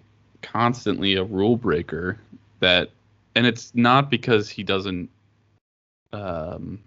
[0.43, 2.19] constantly a rule breaker
[2.61, 2.91] that
[3.35, 5.09] and it's not because he doesn't
[6.13, 6.79] um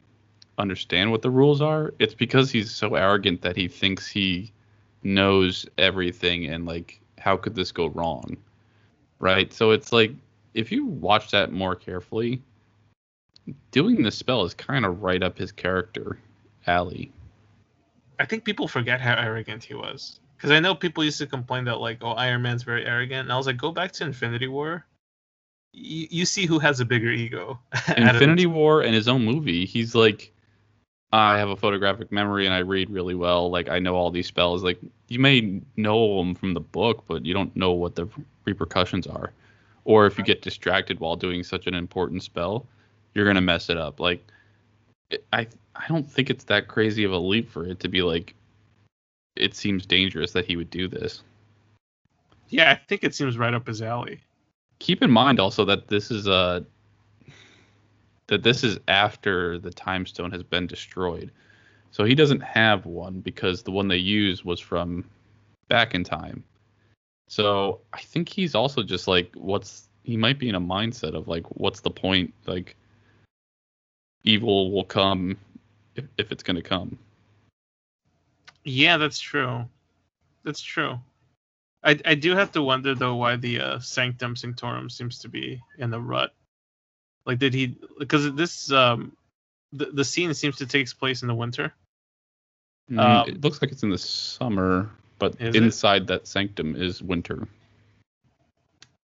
[0.57, 1.93] understand what the rules are.
[1.99, 4.51] It's because he's so arrogant that he thinks he
[5.03, 8.38] knows everything and like how could this go wrong?
[9.19, 9.51] Right?
[9.51, 10.11] So it's like
[10.53, 12.41] if you watch that more carefully,
[13.71, 16.17] doing the spell is kind of right up his character
[16.67, 17.11] alley.
[18.19, 20.19] I think people forget how arrogant he was.
[20.45, 23.33] Because I know people used to complain that like, oh, Iron Man's very arrogant, and
[23.33, 24.85] I was like, go back to Infinity War.
[25.73, 27.59] You, you see who has a bigger ego.
[27.73, 30.31] out of the Infinity War and his own movie, he's like,
[31.11, 33.49] I have a photographic memory and I read really well.
[33.49, 34.63] Like I know all these spells.
[34.63, 34.77] Like
[35.07, 38.07] you may know them from the book, but you don't know what the
[38.45, 39.31] repercussions are.
[39.83, 42.67] Or if you get distracted while doing such an important spell,
[43.15, 43.99] you're gonna mess it up.
[43.99, 44.23] Like
[45.33, 48.35] I I don't think it's that crazy of a leap for it to be like.
[49.36, 51.23] It seems dangerous that he would do this.
[52.49, 54.21] Yeah, I think it seems right up his alley.
[54.79, 56.59] keep in mind also that this is uh
[58.27, 61.31] that this is after the time stone has been destroyed
[61.91, 65.05] so he doesn't have one because the one they used was from
[65.69, 66.43] back in time
[67.27, 71.27] so i think he's also just like what's he might be in a mindset of
[71.27, 72.75] like what's the point like
[74.23, 75.38] evil will come
[75.95, 76.97] if, if it's going to come
[78.66, 79.66] Yeah, that's true.
[80.43, 80.99] That's true.
[81.84, 85.61] I I do have to wonder though why the uh, Sanctum Sanctorum seems to be
[85.78, 86.34] in the rut.
[87.26, 87.78] Like, did he?
[87.97, 89.16] Because this um,
[89.72, 91.74] the the scene seems to take place in the winter.
[92.91, 95.63] Mm, Um, it looks like it's in the summer but Is it?
[95.63, 97.47] inside that sanctum is winter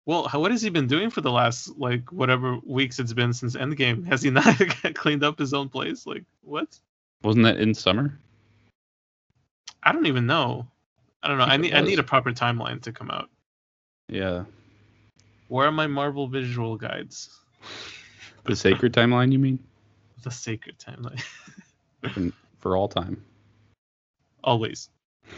[0.07, 3.33] Well, how, what has he been doing for the last like whatever weeks it's been
[3.33, 4.07] since Endgame?
[4.07, 4.59] Has he not
[4.95, 6.07] cleaned up his own place?
[6.07, 6.69] Like what?
[7.23, 8.19] wasn't that in summer
[9.83, 10.67] I don't even know.
[11.23, 11.45] I don't know.
[11.45, 13.29] I it need I need a proper timeline to come out.
[14.09, 14.45] yeah
[15.49, 17.31] Where are my Marvel visual guides?
[18.45, 19.59] The sacred timeline, you mean?
[20.23, 21.23] The sacred timeline.
[22.13, 23.23] For, for all time.
[24.43, 24.89] Always.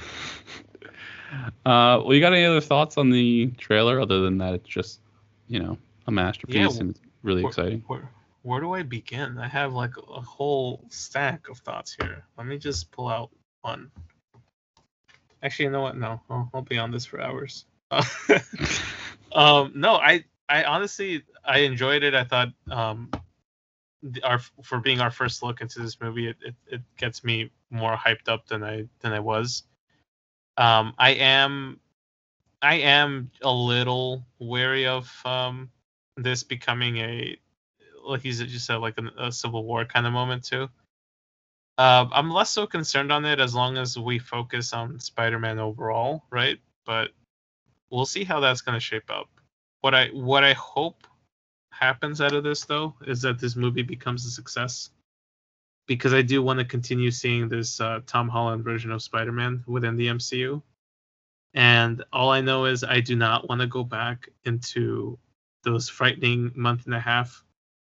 [1.65, 5.01] Uh, well, you got any other thoughts on the trailer other than that it's just,
[5.49, 7.83] you know, a masterpiece Yeah, and it's really where- exciting?
[7.87, 8.11] Where
[8.43, 9.39] where do I begin?
[9.39, 12.25] I have like a whole stack of thoughts here.
[12.37, 13.31] Let me just pull out
[13.63, 13.91] one.
[15.43, 15.97] Actually, you know what?
[15.97, 17.65] No, I'll, I'll be on this for hours.
[19.33, 22.15] um, no, I I honestly I enjoyed it.
[22.15, 23.11] I thought um,
[24.23, 27.97] our for being our first look into this movie, it, it, it gets me more
[27.97, 29.65] hyped up than I than I was.
[30.57, 31.81] Um, I am
[32.61, 35.71] I am a little wary of um,
[36.17, 37.37] this becoming a
[38.05, 40.69] like you just said like a, a civil war kind of moment too.
[41.79, 46.25] Uh, I'm less so concerned on it as long as we focus on Spider-Man overall,
[46.31, 46.59] right?
[46.85, 47.11] But
[47.91, 49.29] we'll see how that's going to shape up.
[49.81, 51.07] What I what I hope
[51.71, 54.91] happens out of this though is that this movie becomes a success
[55.87, 59.97] because I do want to continue seeing this uh, Tom Holland version of Spider-Man within
[59.97, 60.63] the MCU.
[61.55, 65.19] And all I know is I do not want to go back into
[65.65, 67.45] those frightening month and a half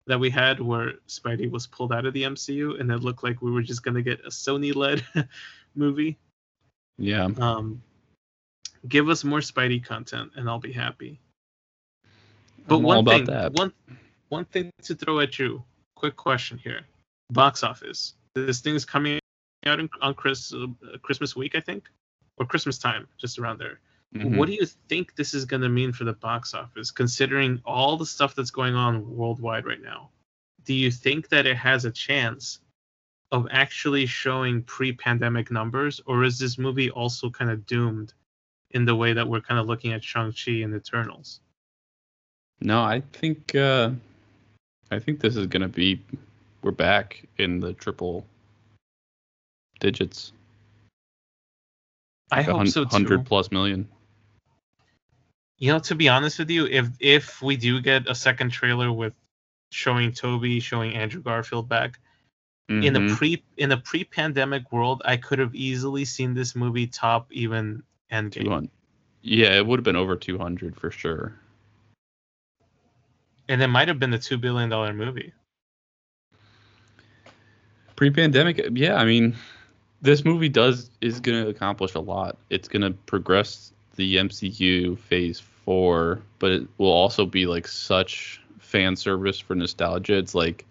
[0.08, 3.42] that we had where Spidey was pulled out of the MCU and it looked like
[3.42, 5.04] we were just going to get a Sony led
[5.76, 6.18] movie.
[6.98, 7.30] Yeah.
[7.38, 7.82] Um,
[8.88, 11.20] give us more Spidey content and I'll be happy.
[12.68, 13.54] But I'm one thing, that.
[13.54, 13.74] one
[14.30, 15.64] one thing to throw at you.
[15.96, 16.82] Quick question here:
[17.30, 18.14] box office.
[18.36, 19.20] This thing is coming
[19.66, 20.68] out in, on Chris uh,
[21.02, 21.90] Christmas week, I think,
[22.38, 23.80] or Christmas time, just around there.
[24.14, 24.38] Mhm.
[24.38, 27.98] What do you think this is going to mean for the box office, considering all
[27.98, 30.10] the stuff that's going on worldwide right now?
[30.66, 32.60] Do you think that it has a chance
[33.32, 38.14] of actually showing pre-pandemic numbers, or is this movie also kind of doomed
[38.72, 41.40] in the way that we're kind of looking at Shang-Chi and Eternals?
[42.62, 43.92] No, I think uh,
[44.92, 46.00] I think this is gonna be
[46.62, 48.26] we're back in the triple
[49.80, 50.32] digits.
[52.32, 52.90] I Like hope hun- so too.
[52.92, 53.90] Hundred plus million.
[55.64, 58.92] You know, to be honest with you, if if we do get a second trailer
[58.92, 59.14] with
[59.72, 62.00] showing Tobey, showing Andrew Garfield back
[62.68, 63.16] in a Mhm.
[63.16, 68.44] pre in a pre-pandemic world, I could have easily seen this movie top even Endgame.
[68.44, 68.70] 200.
[69.22, 71.40] Yeah, it would have been over two hundred for sure.
[73.48, 75.32] and it might have been the two billion dollar movie.
[77.96, 78.96] Pre-pandemic, yeah.
[78.96, 79.34] I mean,
[80.02, 82.38] this movie does is going to accomplish a lot.
[82.50, 88.42] It's going to progress the MCU Phase Four, but it will also be like such
[88.60, 90.18] fan service for nostalgia.
[90.18, 90.66] It's like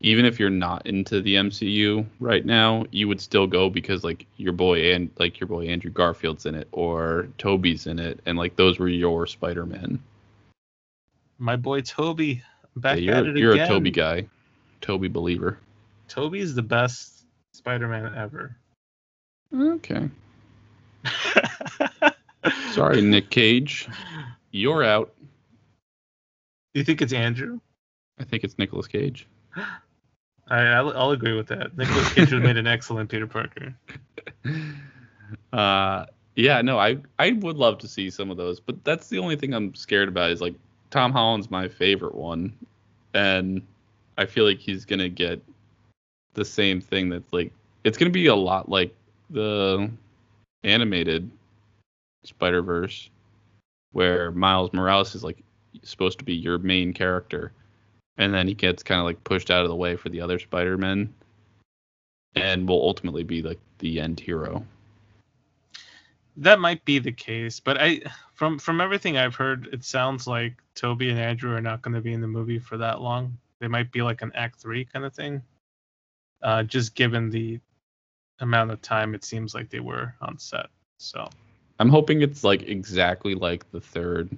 [0.00, 4.26] even if you're not into the MCU right now, you would still go because like
[4.38, 8.38] your boy and like your boy Andrew Garfield's in it or Tobey's in it, and
[8.38, 9.98] like those were your Spider-Man.
[11.38, 12.42] My boy Tobey
[12.76, 13.66] back Yeah, at you're it you're again.
[13.66, 14.26] a Tobey guy,
[14.80, 15.58] Tobey believer.
[16.08, 18.56] Tobey's the best Spider-Man ever.
[19.54, 20.08] Okay.
[22.72, 23.88] Sorry, Nick Cage.
[24.50, 25.12] You're out.
[26.74, 27.60] Do You think it's Andrew?
[28.18, 29.26] I think it's Nicolas Cage.
[29.56, 31.76] I, I'll, I'll agree with that.
[31.76, 33.74] Nicolas Cage would have made an excellent Peter Parker.
[35.52, 39.18] Uh, yeah, no, I I would love to see some of those, but that's the
[39.18, 40.54] only thing I'm scared about is like
[40.90, 42.52] Tom Holland's my favorite one,
[43.14, 43.62] and
[44.16, 45.42] I feel like he's gonna get
[46.34, 47.52] the same thing that's like
[47.84, 48.94] it's gonna be a lot like
[49.30, 49.90] the
[50.64, 51.30] animated
[52.24, 53.10] Spider Verse,
[53.92, 55.42] where Miles Morales is like
[55.82, 57.52] supposed to be your main character,
[58.18, 60.38] and then he gets kind of like pushed out of the way for the other
[60.38, 61.12] Spider Men,
[62.34, 64.64] and will ultimately be like the end hero.
[66.36, 68.00] That might be the case, but I
[68.34, 72.00] from from everything I've heard, it sounds like Tobey and Andrew are not going to
[72.00, 73.36] be in the movie for that long.
[73.58, 75.42] They might be like an Act Three kind of thing.
[76.42, 77.60] Uh, just given the
[78.38, 80.66] amount of time it seems like they were on set.
[80.96, 81.28] So
[81.80, 84.36] I'm hoping it's like exactly like the third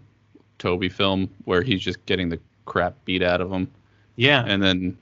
[0.59, 3.69] Tobey film where he's just getting the crap beat out of him.
[4.15, 4.97] yeah, And then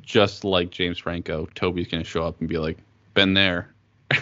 [0.00, 2.78] just like James Franco, Tobey's gonna show up and be like,
[3.14, 3.74] Been there.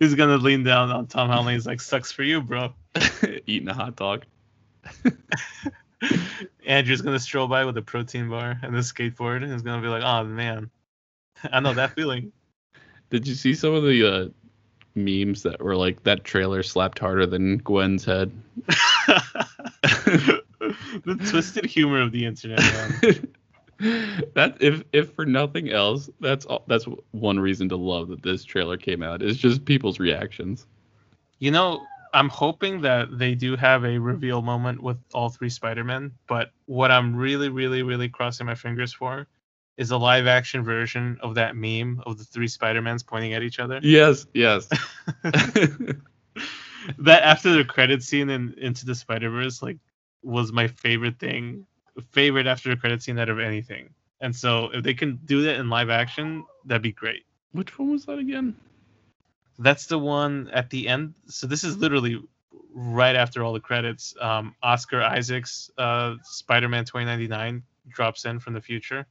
[0.00, 1.54] he's gonna lean down on Tom Holland.
[1.54, 2.72] He's like, "Sucks for you, bro."
[3.46, 4.24] Eating a hot dog.
[6.66, 9.88] Andrew's gonna stroll by with a protein bar and a skateboard, and he's gonna be
[9.88, 10.70] like, "Oh man,
[11.44, 12.32] I know that feeling."
[13.10, 14.28] Did you see some of the uh,
[14.94, 18.32] memes that were like that trailer slapped harder than Gwen's head?
[21.04, 22.60] the twisted humor of the internet,
[24.34, 28.44] that if if for nothing else, that's all, that's one reason to love that this
[28.44, 29.22] trailer came out.
[29.22, 30.66] Is just people's reactions.
[31.38, 31.82] You know,
[32.14, 36.90] I'm hoping that they do have a reveal moment with all three Spider-Men, but what
[36.90, 39.26] I'm really, really, really crossing my fingers for
[39.76, 43.58] is a live action version of that meme of the three Spider-Mans pointing at each
[43.58, 43.80] other.
[43.82, 44.68] Yes, yes.
[46.98, 49.78] that after the credit scene in Into the Spider Verse, like,
[50.22, 51.66] was my favorite thing,
[52.10, 53.90] favorite after the credit scene out of anything.
[54.20, 57.24] And so if they can do that in live action, that'd be great.
[57.50, 58.56] Which one was that again?
[59.58, 61.14] That's the one at the end.
[61.26, 62.22] So this is literally
[62.72, 64.14] right after all the credits.
[64.20, 69.06] Um, Oscar Isaac's, uh, Spider-Man 2099 drops in from the future,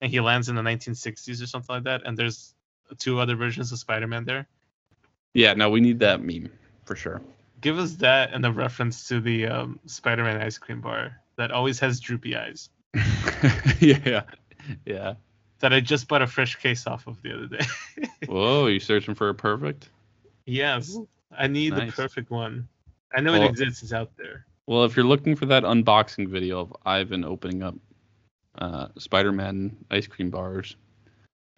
[0.00, 2.02] and he lands in the 1960s or something like that.
[2.04, 2.54] And there's
[2.98, 4.46] two other versions of Spider-Man there.
[5.34, 6.50] Yeah, no, we need that meme
[6.84, 7.20] for sure.
[7.60, 11.78] Give us that and the reference to the um, Spider-Man ice cream bar that always
[11.80, 12.70] has droopy eyes.
[13.80, 14.22] yeah,
[14.84, 15.14] yeah.
[15.60, 17.64] That I just bought a fresh case off of the other day.
[18.26, 19.88] Whoa, you searching for a perfect?
[20.46, 20.98] yes,
[21.36, 21.90] I need Nice.
[21.90, 22.66] the perfect one.
[23.14, 23.82] I know Well- it exists.
[23.82, 24.46] It's out there.
[24.66, 27.74] Well, if you're looking for that unboxing video of Ivan opening up
[28.60, 30.76] uh, Spider-Man ice cream bars,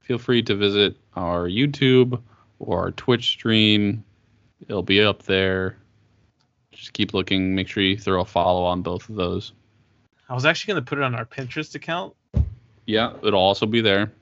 [0.00, 2.20] feel free to visit our YouTube
[2.58, 4.04] or our Twitch stream.
[4.68, 5.78] It'll be up there.
[6.70, 7.54] Just keep looking.
[7.54, 9.52] Make sure you throw a follow on both of those.
[10.28, 12.14] I was actually gonna put it on our Pinterest account.
[12.86, 14.12] Yeah, it'll also be there.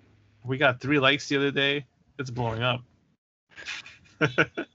[0.45, 1.87] We got three likes the other day.
[2.19, 2.83] It's blowing up.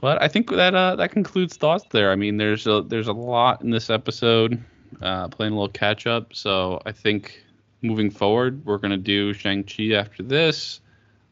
[0.00, 2.12] But I think that uh, that concludes thoughts there.
[2.12, 4.62] I mean, there's a there's a lot in this episode.
[5.02, 6.34] Uh, playing a little catch up.
[6.34, 7.42] So I think
[7.82, 10.80] moving forward, we're gonna do Shang Chi after this.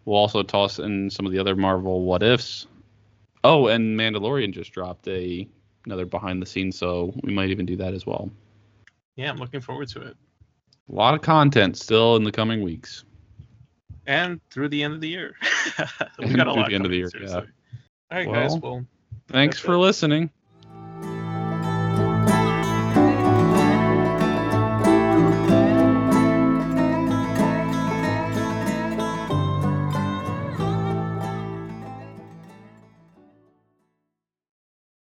[0.04, 2.66] We'll also toss in some of the other Marvel what ifs.
[3.44, 5.46] Oh, and Mandalorian just dropped a
[5.84, 8.30] another behind the scenes, so we might even do that as well.
[9.16, 10.16] yeah, I'm looking forward to it.
[10.90, 13.04] A lot of content still in the coming weeks.
[14.06, 15.34] And through the end of the year.
[16.20, 17.42] we got a through lot the end of the year, seriously.
[17.42, 17.76] yeah.
[18.12, 18.52] All right, guys.
[18.52, 18.86] Well, Well,
[19.28, 19.78] Thanks for it.
[19.78, 20.30] listening.